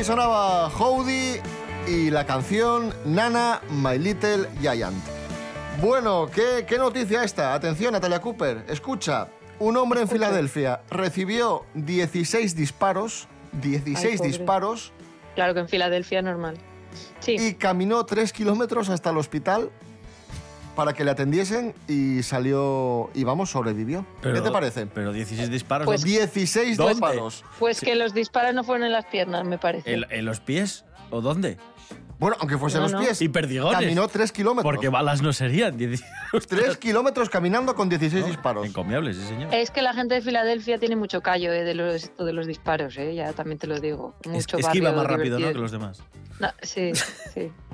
Ahí 0.00 0.04
sonaba 0.04 0.68
Howdy 0.70 1.40
y 1.86 2.10
la 2.10 2.24
canción 2.24 2.94
Nana, 3.04 3.60
My 3.70 3.98
Little 3.98 4.48
Giant. 4.58 4.96
Bueno, 5.82 6.26
¿qué, 6.34 6.64
qué 6.66 6.78
noticia 6.78 7.22
esta? 7.22 7.52
Atención, 7.52 7.92
Natalia 7.92 8.18
Cooper. 8.18 8.64
Escucha, 8.70 9.28
un 9.58 9.76
hombre 9.76 10.00
en. 10.00 10.08
Filadelfia 10.08 10.80
recibió 10.88 11.66
16 11.74 12.56
disparos, 12.56 13.28
16 13.60 14.16
pobre. 14.16 14.28
disparos, 14.30 14.92
Claro 15.34 15.52
que 15.52 15.60
en 15.60 15.68
Filadelfia 15.68 16.22
normal. 16.22 16.56
Sí. 17.18 17.36
y 17.38 17.52
caminó 17.56 18.06
3 18.06 18.32
kilómetros 18.32 18.88
hasta 18.88 19.10
el 19.10 19.18
hospital 19.18 19.70
para 20.80 20.94
que 20.94 21.04
le 21.04 21.10
atendiesen 21.10 21.74
y 21.88 22.22
salió, 22.22 23.10
y 23.12 23.22
vamos, 23.24 23.50
sobrevivió. 23.50 24.06
¿Qué 24.22 24.40
te 24.40 24.50
parece? 24.50 24.86
Pero 24.86 25.12
16 25.12 25.50
disparos. 25.50 25.84
Pues- 25.84 26.02
16 26.04 26.78
¿Dónde? 26.78 26.94
disparos. 26.94 27.44
Pues 27.58 27.82
que 27.82 27.94
los 27.96 28.14
disparos 28.14 28.54
no 28.54 28.64
fueron 28.64 28.86
en 28.86 28.92
las 28.92 29.04
piernas, 29.04 29.44
me 29.44 29.58
parece. 29.58 29.92
¿En, 29.92 30.06
en 30.08 30.24
los 30.24 30.40
pies? 30.40 30.86
¿O 31.10 31.20
dónde? 31.20 31.58
Bueno, 32.18 32.34
aunque 32.40 32.56
fuesen 32.56 32.80
No, 32.80 32.84
los 32.86 32.92
no. 32.92 33.00
pies. 33.00 33.20
Y 33.20 33.28
perdigones. 33.28 33.78
Caminó 33.78 34.08
3 34.08 34.32
kilómetros. 34.32 34.72
Porque 34.74 34.88
balas 34.88 35.20
no 35.20 35.34
serían. 35.34 35.76
16 35.76 36.46
3 36.48 36.78
kilómetros 36.78 37.28
caminando 37.28 37.74
con 37.74 37.90
16 37.90 38.24
disparos. 38.24 38.64
Encomiables, 38.66 39.18
sí, 39.18 39.24
señor. 39.24 39.52
Es 39.52 39.70
que 39.70 39.82
la 39.82 39.92
gente 39.92 40.14
de 40.14 40.22
Filadelfia 40.22 40.78
tiene 40.78 40.96
mucho 40.96 41.20
callo 41.20 41.52
eh, 41.52 41.62
de 41.62 41.74
los, 41.74 42.10
de 42.16 42.32
los 42.32 42.46
disparos, 42.46 42.96
eh, 42.96 43.14
ya 43.14 43.34
también 43.34 43.58
te 43.58 43.66
lo 43.66 43.78
digo. 43.80 44.14
Es, 44.22 44.28
Mucho 44.30 44.56
es 44.56 44.66
que 44.68 44.78
iba 44.78 44.92
más 44.92 45.06
rápido, 45.06 45.38
¿no? 45.38 45.46
Que 45.48 45.58
los 45.58 45.72
demás. 45.72 46.02
No, 46.38 46.48
sí, 46.62 46.92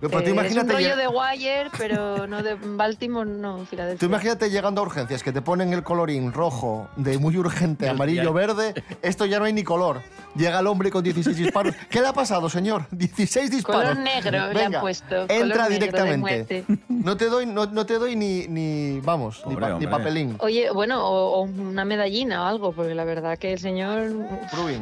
sí. 0.00 0.06
Pero 0.08 0.22
tú 0.22 0.28
Eh, 0.28 0.30
imagínate 0.30 0.72
es 0.72 0.78
un 0.78 0.82
rollo 0.84 0.96
de 0.96 1.08
Wire, 1.08 1.70
pero 1.78 2.26
no 2.26 2.42
de 2.42 2.54
Baltimore, 2.54 3.28
no, 3.28 3.64
Filadelfia. 3.66 3.98
Tú 3.98 4.06
imagínate 4.06 4.50
llegando 4.50 4.80
a 4.80 4.84
urgencias 4.84 5.22
que 5.22 5.32
te 5.32 5.40
ponen 5.42 5.72
el 5.72 5.82
colorín 5.82 6.32
rojo 6.32 6.88
de 6.96 7.18
muy 7.18 7.36
urgente, 7.36 7.88
amarillo, 7.88 8.32
verde. 8.32 8.74
Esto 9.02 9.24
ya 9.26 9.38
no 9.38 9.44
hay 9.46 9.52
ni 9.52 9.62
color. 9.64 10.02
Llega 10.34 10.58
el 10.58 10.66
hombre 10.66 10.90
con 10.90 11.04
16 11.04 11.36
disparos. 11.36 11.74
¿Qué 11.88 12.00
le 12.00 12.08
ha 12.08 12.12
pasado, 12.12 12.48
señor? 12.50 12.86
16 12.90 13.50
disparos. 13.50 13.82
Color 13.82 13.96
negro 13.98 14.30
le 14.32 14.38
han 14.38 14.52
Venga, 14.54 14.80
puesto, 14.80 15.26
Entra 15.28 15.68
directamente. 15.68 16.64
No 16.88 17.16
te 17.16 17.26
doy, 17.28 17.46
no, 17.46 17.66
no 17.66 17.86
te 17.86 17.98
doy 17.98 18.16
ni, 18.16 18.46
ni 18.48 19.00
vamos, 19.00 19.42
ni, 19.46 19.56
pa- 19.56 19.78
ni 19.78 19.86
papelín. 19.86 20.36
Oye, 20.40 20.70
bueno, 20.70 21.06
o, 21.06 21.38
o 21.38 21.42
una 21.42 21.84
medallina 21.84 22.42
o 22.42 22.46
algo, 22.46 22.72
porque 22.72 22.94
la 22.94 23.04
verdad 23.04 23.38
que 23.38 23.52
el 23.52 23.58
señor. 23.60 24.10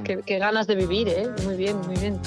Qué, 0.04 0.20
qué 0.24 0.38
ganas 0.38 0.66
de 0.66 0.74
vivir, 0.74 1.08
¿eh? 1.08 1.28
Muy 1.44 1.56
bien, 1.56 1.76
muy 1.86 1.96
bien. 1.96 2.18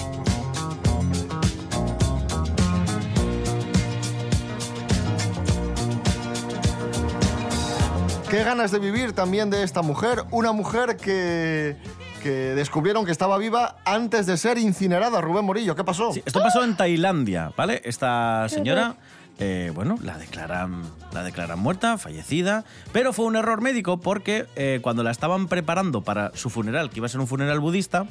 Qué 8.29 8.43
ganas 8.43 8.71
de 8.71 8.79
vivir 8.79 9.13
también 9.13 9.49
de 9.49 9.63
esta 9.63 9.83
mujer. 9.83 10.23
Una 10.31 10.51
mujer 10.51 10.97
que, 10.97 11.77
que 12.23 12.29
descubrieron 12.29 13.05
que 13.05 13.11
estaba 13.11 13.37
viva 13.37 13.77
antes 13.85 14.25
de 14.25 14.35
ser 14.37 14.57
incinerada. 14.57 15.21
Rubén 15.21 15.45
Morillo, 15.45 15.75
¿qué 15.75 15.83
pasó? 15.83 16.11
Sí, 16.11 16.23
esto 16.25 16.39
pasó 16.39 16.63
en 16.63 16.75
Tailandia, 16.75 17.53
¿vale? 17.55 17.83
Esta 17.85 18.47
señora, 18.49 18.95
eh, 19.37 19.71
bueno, 19.75 19.97
la 20.01 20.17
declaran, 20.17 20.81
la 21.13 21.23
declaran 21.23 21.59
muerta, 21.59 21.99
fallecida, 21.99 22.65
pero 22.91 23.13
fue 23.13 23.25
un 23.25 23.35
error 23.35 23.61
médico 23.61 23.99
porque 23.99 24.47
eh, 24.55 24.79
cuando 24.81 25.03
la 25.03 25.11
estaban 25.11 25.47
preparando 25.47 26.01
para 26.01 26.31
su 26.33 26.49
funeral, 26.49 26.89
que 26.89 26.97
iba 26.97 27.05
a 27.05 27.09
ser 27.09 27.21
un 27.21 27.27
funeral 27.27 27.59
budista, 27.59 28.07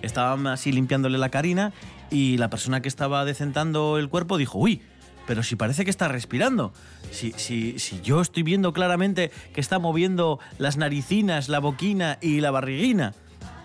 estaban 0.00 0.46
así 0.46 0.72
limpiándole 0.72 1.18
la 1.18 1.28
carina 1.28 1.72
y 2.10 2.38
la 2.38 2.48
persona 2.48 2.80
que 2.80 2.88
estaba 2.88 3.26
decentando 3.26 3.98
el 3.98 4.08
cuerpo 4.08 4.38
dijo, 4.38 4.58
uy, 4.58 4.82
pero 5.28 5.44
si 5.44 5.54
parece 5.54 5.84
que 5.84 5.90
está 5.90 6.08
respirando. 6.08 6.72
Si, 7.12 7.30
si, 7.36 7.78
si 7.78 8.00
yo 8.00 8.20
estoy 8.20 8.42
viendo 8.42 8.72
claramente 8.72 9.30
que 9.54 9.60
está 9.60 9.78
moviendo 9.78 10.40
las 10.58 10.76
naricinas, 10.76 11.48
la 11.48 11.60
boquina 11.60 12.18
y 12.20 12.40
la 12.40 12.50
barriguina. 12.50 13.14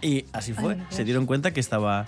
Y 0.01 0.25
así 0.33 0.53
fue. 0.53 0.73
Ay, 0.73 0.85
Se 0.89 1.03
dieron 1.05 1.25
cuenta 1.25 1.51
que 1.51 1.59
estaba, 1.61 2.05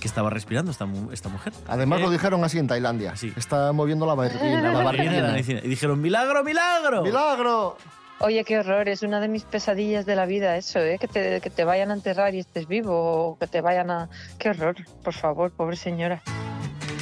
¿Qué 0.00 0.08
estaba 0.08 0.28
respirando 0.28 0.70
esta, 0.70 0.84
mu- 0.84 1.10
esta 1.12 1.28
mujer? 1.30 1.52
Además 1.68 2.00
Eh, 2.00 2.02
lo 2.02 2.10
dijeron 2.10 2.44
así 2.44 2.58
en 2.58 2.66
Tailandia. 2.66 3.14
Está 3.36 3.72
moviendo 3.72 4.04
la 4.06 4.14
barriguina. 4.14 4.60
la 4.60 4.72
la 4.72 4.84
barriguina 4.84 5.12
de 5.12 5.22
la 5.22 5.32
medicina. 5.32 5.60
Y 5.64 5.68
dijeron, 5.68 6.00
milagro, 6.00 6.42
milagro. 6.44 7.02
¡Milagro! 7.02 7.78
Oye, 8.18 8.44
qué 8.44 8.58
horror, 8.58 8.88
es 8.88 9.02
una 9.02 9.20
de 9.20 9.28
mis 9.28 9.44
pesadillas 9.44 10.04
de 10.06 10.16
la 10.16 10.24
vida 10.26 10.56
eso, 10.56 10.78
¿eh? 10.80 10.96
que, 10.98 11.06
te, 11.06 11.40
que 11.42 11.50
te 11.50 11.64
vayan 11.64 11.90
a 11.90 11.94
enterrar 11.94 12.34
y 12.34 12.38
estés 12.40 12.66
vivo, 12.66 12.92
o 13.32 13.38
que 13.38 13.46
te 13.46 13.60
vayan 13.60 13.90
a... 13.90 14.08
Qué 14.38 14.48
horror, 14.50 14.74
por 15.04 15.12
favor, 15.12 15.50
pobre 15.52 15.76
señora. 15.76 16.22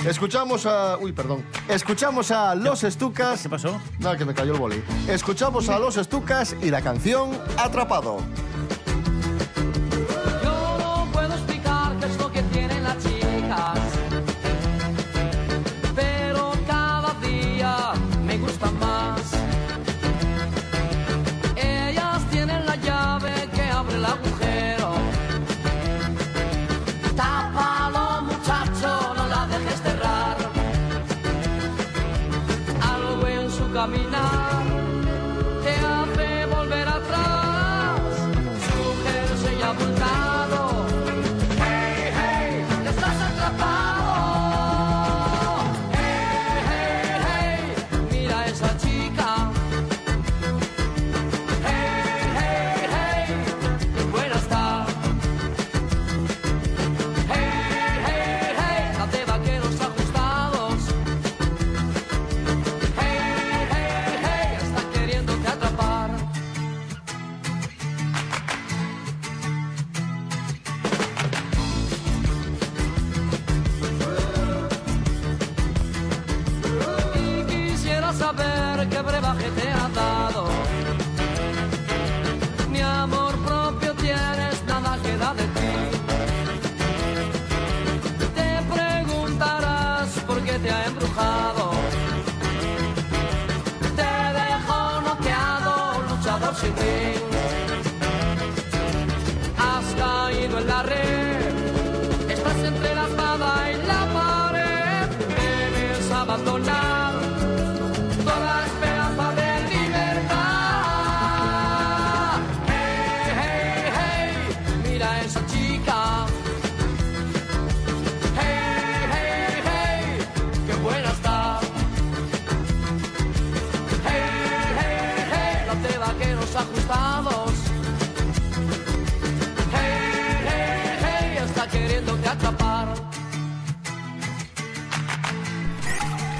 Escuchamos 0.06 0.66
a. 0.66 0.98
Uy, 0.98 1.12
perdón. 1.12 1.42
Escuchamos 1.66 2.30
a 2.30 2.54
Los 2.54 2.84
Estucas. 2.84 3.42
¿Qué 3.42 3.48
pasó? 3.48 3.80
No, 4.00 4.14
que 4.16 4.24
me 4.26 4.34
cayó 4.34 4.52
el 4.52 4.58
boli. 4.58 4.82
Escuchamos 5.08 5.70
a 5.70 5.78
Los 5.78 5.96
Estucas 5.96 6.54
y 6.60 6.70
la 6.70 6.82
canción 6.82 7.30
Atrapado. 7.56 8.18
Qué 78.94 79.02
brebaje 79.02 79.63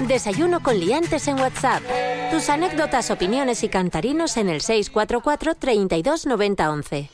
Desayuno 0.07 0.61
con 0.61 0.79
liantes 0.79 1.27
en 1.27 1.39
WhatsApp. 1.39 1.81
Tus 2.29 2.49
anécdotas, 2.49 3.09
opiniones 3.09 3.63
y 3.63 3.69
cantarinos 3.69 4.37
en 4.37 4.49
el 4.49 4.61
644 4.61 5.55
32 5.55 6.27
90 6.27 6.71
11. 6.71 7.09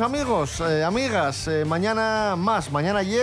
Amigos, 0.00 0.60
eh, 0.60 0.82
amigas. 0.84 1.46
Eh, 1.48 1.64
mañana 1.64 2.34
más. 2.36 2.70
Mañana 2.72 3.02
ye 3.02 3.22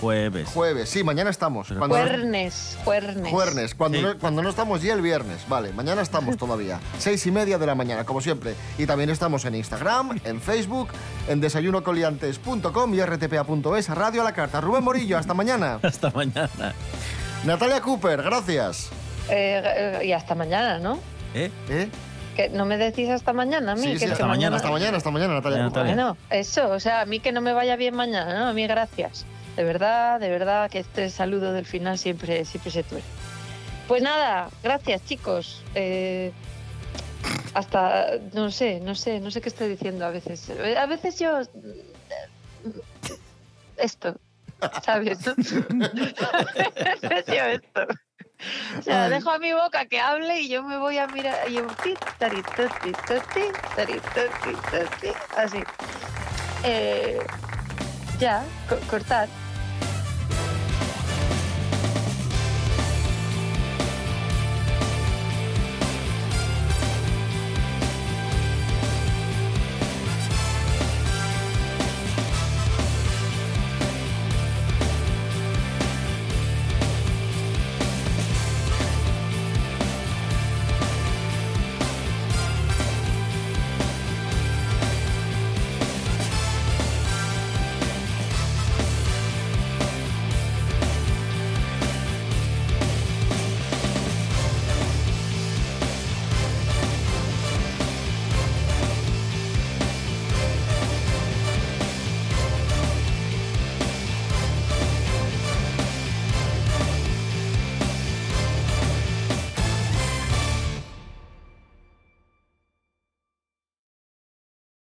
Jueves. 0.00 0.48
jueves. 0.50 0.88
Sí, 0.88 1.02
mañana 1.02 1.30
estamos. 1.30 1.68
Cuando 1.68 1.96
no- 1.98 2.04
Juernes, 2.04 2.78
juernes. 2.84 3.30
Juernes, 3.32 3.74
cuando, 3.74 3.98
Sí. 3.98 4.04
no, 4.04 4.18
cuando 4.18 4.42
no 4.42 4.50
estamos 4.50 4.82
ya 4.82 4.92
el 4.94 5.02
viernes, 5.02 5.40
vale, 5.48 5.72
mañana 5.72 6.02
estamos 6.02 6.36
todavía, 6.36 6.78
seis 6.98 7.26
y 7.26 7.30
media 7.32 7.58
de 7.58 7.66
la 7.66 7.74
mañana, 7.74 8.04
como 8.04 8.20
siempre. 8.20 8.54
Y 8.78 8.86
también 8.86 9.10
estamos 9.10 9.44
en 9.44 9.54
Instagram, 9.56 10.20
en 10.24 10.40
Facebook, 10.40 10.88
en 11.28 11.40
desayunocoliantes.com 11.40 12.94
y 12.94 13.00
rtpa.es, 13.02 13.88
Radio 13.88 14.20
a 14.20 14.24
la 14.24 14.32
Carta. 14.32 14.60
Rubén 14.60 14.84
Morillo, 14.84 15.18
hasta 15.18 15.34
mañana. 15.34 15.80
Hasta 15.82 16.10
mañana. 16.10 16.74
Natalia 17.44 17.80
Cooper, 17.80 18.22
gracias. 18.22 18.90
Eh, 19.30 19.62
eh, 19.64 20.06
y 20.06 20.12
hasta 20.12 20.34
mañana, 20.34 20.78
¿no? 20.78 20.98
¿Eh? 21.34 21.50
¿Eh? 21.68 21.88
Que 22.38 22.48
no 22.50 22.66
me 22.66 22.78
decís 22.78 23.08
hasta 23.10 23.32
mañana 23.32 23.72
a 23.72 23.74
mí. 23.74 23.82
Sí, 23.82 23.92
que 23.94 23.98
sí, 23.98 24.04
hasta 24.04 24.18
que 24.18 24.28
mañana, 24.28 24.54
hasta 24.54 24.70
mañana, 24.70 24.96
hasta 24.96 25.10
mañana, 25.10 25.34
Natalia. 25.34 25.70
Bueno, 25.70 26.16
eso, 26.30 26.70
o 26.70 26.78
sea, 26.78 27.00
a 27.00 27.04
mí 27.04 27.18
que 27.18 27.32
no 27.32 27.40
me 27.40 27.52
vaya 27.52 27.74
bien 27.74 27.96
mañana, 27.96 28.32
¿no? 28.38 28.46
A 28.46 28.52
mí 28.52 28.64
gracias. 28.68 29.26
De 29.56 29.64
verdad, 29.64 30.20
de 30.20 30.28
verdad, 30.28 30.70
que 30.70 30.78
este 30.78 31.10
saludo 31.10 31.52
del 31.52 31.66
final 31.66 31.98
siempre, 31.98 32.44
siempre 32.44 32.70
se 32.70 32.84
tuerce. 32.84 33.08
Pues 33.88 34.04
nada, 34.04 34.50
gracias 34.62 35.04
chicos. 35.04 35.64
Eh, 35.74 36.30
hasta, 37.54 38.06
no 38.34 38.52
sé, 38.52 38.78
no 38.78 38.94
sé, 38.94 39.18
no 39.18 39.32
sé 39.32 39.40
qué 39.40 39.48
estoy 39.48 39.68
diciendo 39.70 40.06
a 40.06 40.10
veces. 40.10 40.48
A 40.78 40.86
veces 40.86 41.18
yo... 41.18 41.40
Esto, 43.78 44.14
¿sabes? 44.84 45.26
a 45.26 45.34
veces 45.34 45.66
yo 47.26 47.44
esto. 47.46 47.80
O 48.78 48.82
sea, 48.82 49.04
Ay. 49.04 49.10
dejo 49.10 49.30
a 49.30 49.38
mi 49.38 49.52
boca 49.52 49.86
que 49.86 50.00
hable 50.00 50.40
y 50.40 50.48
yo 50.48 50.62
me 50.62 50.76
voy 50.78 50.98
a 50.98 51.06
mirar 51.08 51.48
y 51.48 51.54
yo 51.54 51.66
así. 55.36 55.62
Eh, 56.64 57.18
ya, 58.18 58.42
co- 58.68 58.78
cortar. 58.88 59.28